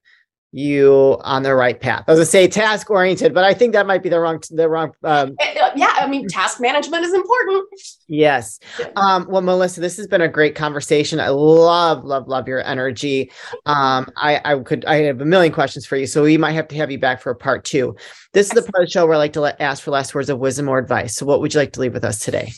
you 0.53 1.17
on 1.21 1.43
the 1.43 1.55
right 1.55 1.81
path. 1.81 2.05
I 2.09 2.13
was 2.13 2.19
gonna 2.19 2.27
say 2.27 2.49
task 2.49 2.91
oriented, 2.91 3.33
but 3.33 3.45
I 3.45 3.55
think 3.55 3.73
that 3.73 3.87
might 3.87 4.03
be 4.03 4.09
the 4.09 4.19
wrong 4.19 4.43
the 4.51 4.69
wrong. 4.69 4.93
Um, 5.05 5.37
eh, 5.39 5.55
eh, 5.57 5.71
yeah, 5.77 5.95
I 5.97 6.09
mean, 6.09 6.27
task 6.29 6.61
management 6.61 7.05
is 7.05 7.15
important. 7.15 7.69
Yes. 8.09 8.59
Um, 8.97 9.27
well, 9.29 9.43
Melissa, 9.43 9.81
this 9.81 9.97
has 9.97 10.09
been 10.09 10.23
a 10.23 10.29
great 10.29 10.57
conversation. 10.57 11.21
I 11.21 11.29
love, 11.29 12.05
love, 12.05 12.27
love 12.27 12.49
your 12.49 12.65
energy. 12.65 13.31
Um, 13.67 14.11
I, 14.17 14.41
I 14.45 14.59
could, 14.59 14.85
I 14.87 14.97
have 15.03 15.21
a 15.21 15.25
million 15.25 15.53
questions 15.53 15.87
for 15.87 15.97
you, 15.97 16.07
so 16.07 16.25
we 16.25 16.37
might 16.37 16.53
have 16.53 16.69
to 16.69 16.77
have 16.77 16.91
you 16.91 16.99
back 16.99 17.21
for 17.21 17.31
a 17.31 17.37
part 17.37 17.65
two. 17.65 17.95
This 18.33 18.47
is 18.47 18.53
the 18.53 18.63
part 18.63 18.83
of 18.83 18.89
the 18.89 18.91
show 18.91 19.07
where 19.07 19.15
I 19.15 19.19
like 19.19 19.35
to 19.35 19.41
let, 19.41 19.61
ask 19.61 19.83
for 19.83 19.93
last 19.93 20.15
words 20.15 20.31
of 20.31 20.39
wisdom 20.39 20.69
or 20.69 20.79
advice. 20.79 21.15
So, 21.15 21.27
what 21.27 21.41
would 21.41 21.55
you 21.55 21.61
like 21.61 21.73
to 21.75 21.81
leave 21.81 21.95
with 21.95 22.05
us 22.05 22.19
today? 22.19 22.53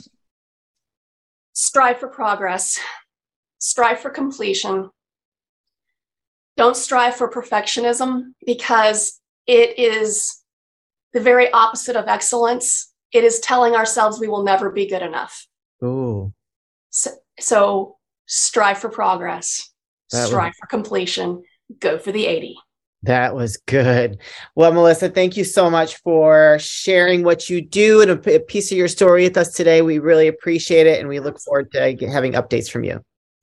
Strive 1.52 1.98
for 1.98 2.09
progress. 2.09 2.78
Strive 3.59 4.00
for 4.00 4.11
completion 4.11 4.88
don't 6.62 6.77
strive 6.77 7.16
for 7.16 7.29
perfectionism 7.29 8.35
because 8.46 9.20
it 9.48 9.77
is 9.81 10.44
the 11.12 11.18
very 11.18 11.51
opposite 11.51 11.96
of 11.96 12.07
excellence. 12.07 12.92
It 13.11 13.25
is 13.25 13.40
telling 13.40 13.75
ourselves 13.75 14.20
we 14.20 14.29
will 14.29 14.44
never 14.44 14.70
be 14.70 14.87
good 14.87 15.03
enough. 15.03 15.44
Ooh. 15.83 16.33
So, 16.90 17.11
so 17.40 17.96
strive 18.27 18.79
for 18.79 18.88
progress, 18.88 19.72
that 20.12 20.29
strive 20.29 20.51
was- 20.51 20.57
for 20.61 20.66
completion, 20.68 21.42
go 21.81 21.98
for 21.98 22.12
the 22.12 22.27
80. 22.27 22.57
That 23.03 23.35
was 23.35 23.57
good. 23.66 24.20
Well, 24.55 24.72
Melissa, 24.72 25.09
thank 25.09 25.37
you 25.37 25.42
so 25.42 25.68
much 25.68 25.96
for 25.96 26.59
sharing 26.61 27.25
what 27.25 27.51
you 27.51 27.61
do 27.61 28.03
and 28.03 28.12
a, 28.12 28.38
piece 28.38 28.70
of 28.70 28.79
your 28.79 28.87
story 28.87 29.25
with 29.25 29.37
us 29.37 29.53
today. 29.53 29.83
We 29.83 29.98
really 29.98 30.29
appreciate 30.29 30.87
it 30.87 31.01
and 31.01 31.09
we 31.09 31.18
look 31.18 31.40
forward 31.40 31.72
to 31.72 31.81
having 31.81 32.35
updates 32.35 32.70
from 32.70 32.85
you. 32.85 33.01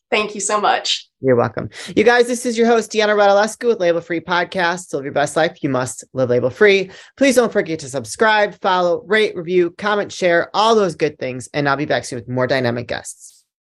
Thank 0.10 0.36
you 0.36 0.40
so 0.40 0.62
much. 0.62 1.09
You're 1.22 1.36
welcome. 1.36 1.70
You 1.98 2.06
guys, 2.06 2.28
this 2.28 2.46
is 2.46 2.58
your 2.58 2.66
host, 2.66 2.94
Deanna 2.94 3.14
Radulescu 3.14 3.68
with 3.68 3.82
Label 3.82 4.00
Free 4.00 4.22
Podcast. 4.22 4.90
To 4.90 4.98
live 4.98 5.04
your 5.04 5.14
best 5.14 5.36
life, 5.36 5.62
you 5.62 5.70
must 5.70 6.06
live 6.14 6.30
label 6.30 6.50
free. 6.50 6.92
Please 7.18 7.36
don't 7.36 7.52
forget 7.52 7.80
to 7.80 7.90
subscribe, 7.90 8.56
follow, 8.62 9.04
rate, 9.06 9.36
review, 9.36 9.72
comment, 9.72 10.14
share, 10.14 10.50
all 10.54 10.76
those 10.76 10.96
good 10.96 11.20
things. 11.20 11.50
And 11.54 11.68
I'll 11.68 11.76
be 11.76 11.86
back 11.86 12.06
soon 12.06 12.20
with 12.20 12.30
more 12.30 12.48
dynamic 12.48 12.88
guests. 12.88 13.29